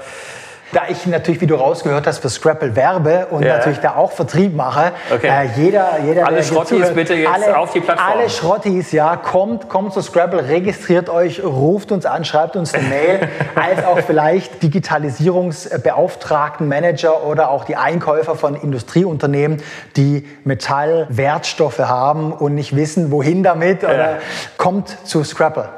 [0.72, 3.56] Da ich natürlich, wie du rausgehört hast, für Scrapple werbe und Ja.
[3.56, 5.26] natürlich da auch Vertrieb mache, Okay.
[5.28, 8.06] äh, jeder, jeder, Alle Schrottis zuhört, bitte jetzt alle, auf die Plattform.
[8.18, 12.86] Alle Schrottis, ja, kommt, kommt zu Scrapple, registriert euch, ruft uns an, schreibt uns eine
[12.86, 19.62] Mail, als auch vielleicht Digitalisierungsbeauftragten, Manager oder auch die Einkäufer von Industrieunternehmen,
[19.96, 24.18] die Metallwertstoffe haben und nicht wissen, wohin damit, oder
[24.58, 25.70] kommt zu Scrapple.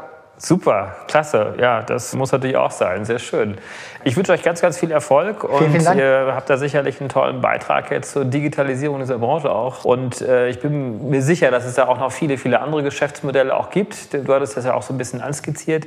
[0.43, 1.55] Super, klasse.
[1.59, 3.05] Ja, das muss natürlich auch sein.
[3.05, 3.59] Sehr schön.
[4.05, 6.01] Ich wünsche euch ganz, ganz viel Erfolg und vielen Dank.
[6.01, 9.84] ihr habt da sicherlich einen tollen Beitrag jetzt zur Digitalisierung dieser Branche auch.
[9.84, 13.55] Und äh, ich bin mir sicher, dass es da auch noch viele, viele andere Geschäftsmodelle
[13.55, 14.14] auch gibt.
[14.14, 15.86] Du hattest das ja auch so ein bisschen anskizziert.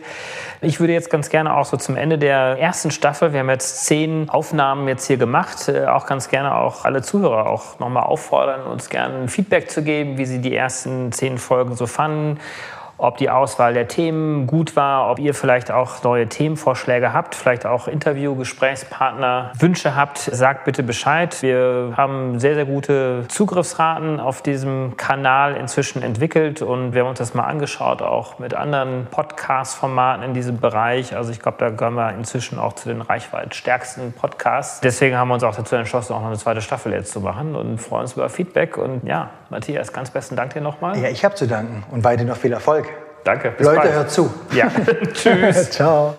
[0.62, 3.88] Ich würde jetzt ganz gerne auch so zum Ende der ersten Staffel, wir haben jetzt
[3.88, 8.68] zehn Aufnahmen jetzt hier gemacht, äh, auch ganz gerne auch alle Zuhörer auch nochmal auffordern,
[8.68, 12.40] uns gerne ein Feedback zu geben, wie sie die ersten zehn Folgen so fanden
[12.98, 17.66] ob die Auswahl der Themen gut war, ob ihr vielleicht auch neue Themenvorschläge habt, vielleicht
[17.66, 21.42] auch Interview, Gesprächspartner, Wünsche habt, sagt bitte Bescheid.
[21.42, 27.20] Wir haben sehr, sehr gute Zugriffsraten auf diesem Kanal inzwischen entwickelt und wir haben uns
[27.20, 31.16] das mal angeschaut, auch mit anderen Podcast-Formaten in diesem Bereich.
[31.16, 34.82] Also ich glaube, da gehören wir inzwischen auch zu den reichweitstärksten Podcasts.
[34.82, 37.56] Deswegen haben wir uns auch dazu entschlossen, auch noch eine zweite Staffel jetzt zu machen
[37.56, 38.78] und freuen uns über Feedback.
[38.78, 40.98] Und ja, Matthias, ganz besten Dank dir nochmal.
[40.98, 42.88] Ja, ich habe zu danken und weiterhin noch viel Erfolg.
[43.24, 43.52] Danke.
[43.52, 43.94] Bis Leute, bald.
[43.94, 44.34] hört zu.
[44.52, 44.70] Ja.
[45.14, 45.72] Tschüss.
[45.72, 46.18] Ciao.